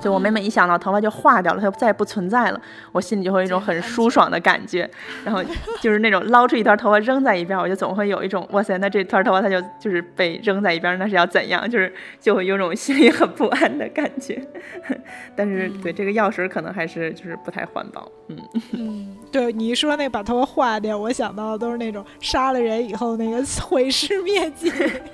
[0.00, 2.60] 就我每每一想到头发就化掉了，它就再也不存在了，
[2.92, 4.88] 我心里就会有一种很舒爽的感觉。
[5.24, 5.42] 然后
[5.80, 11.68] 就是那种捞出一团头发扔在一边，我就总会有一种哇塞，那这团头发它就就是被扔在一边，那是要怎样？
[11.68, 14.40] 就是就会有种心里很不安的感觉。
[15.34, 18.10] 但是对这个药水可能还是就是不太环保。
[18.28, 18.36] 嗯
[18.72, 24.70] 嗯，对你一说那把头发化掉，我想到的都是那种杀了人以后那个毁尸灭迹，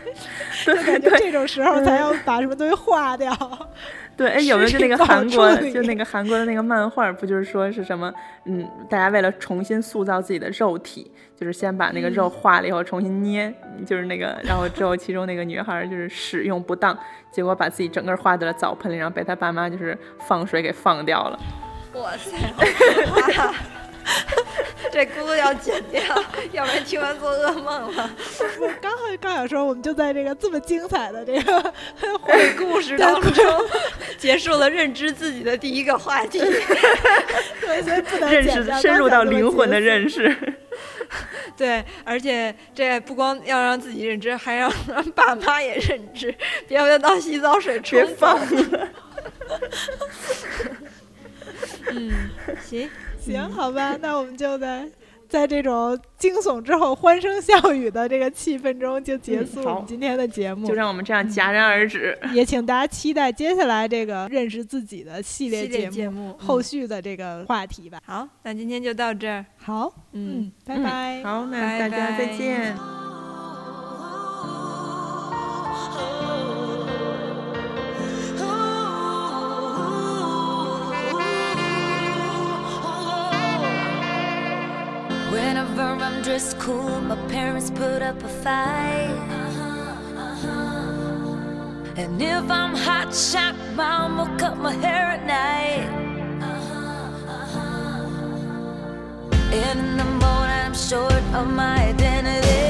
[0.64, 3.32] 就感觉这种时候才要把什么东西化掉。
[4.16, 8.12] 对，哎，有没有就那个韩国，就那个韩国的那个漫画，不就是说是什么？
[8.44, 13.52] 嗯，大家为了重新塑造自己的肉体，就是先把那个肉化了以后重新捏，
[13.86, 16.97] 就是那个，然后之后其中那个女孩就是使用不当，
[17.30, 19.97] 结果把自己整个化在了澡盆里，然后被她爸妈就是
[20.28, 21.39] 放水给放掉了。
[21.94, 22.32] 哇塞！
[24.92, 26.02] 这咕噜要剪掉，
[26.52, 28.10] 要不然听完做噩梦了。
[28.60, 31.72] 我，刚好刚想说，我们就在这个这么精彩的这个
[32.22, 33.64] 鬼故事当中，
[34.18, 36.38] 结束了认知自己的第一个话题。
[36.38, 40.36] 对，所以不能认识深入到灵魂的认识。
[41.56, 46.34] 对，而且这不光要让自己认知，还要让爸妈也认知，
[46.66, 48.88] 别回头当洗澡水冲放了。
[51.90, 52.12] 嗯，
[52.62, 52.90] 行。
[53.23, 54.89] 行，好吧，那我们就在
[55.28, 62.19] 在这种惊悚之后欢声笑语的这个气氛中就结束我们今天的节目，就让我们这样戛然而止。
[62.35, 67.99] 也请大家期待接下来这个认识自己的系列节目后续的这个话题吧。
[68.05, 69.44] 好，那今天就到这儿。
[69.57, 71.23] 好，嗯，拜拜。
[71.23, 72.77] 好，那大家再见。
[85.82, 89.10] Whenever I'm dressed cool, my parents put up a fight.
[89.10, 92.02] Uh -huh, uh -huh.
[92.02, 93.54] And if I'm hot shot,
[94.16, 95.88] will cut my hair at night.
[96.40, 97.64] Uh -huh,
[99.66, 102.62] In the morning, I'm short of my identity.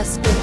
[0.00, 0.37] I still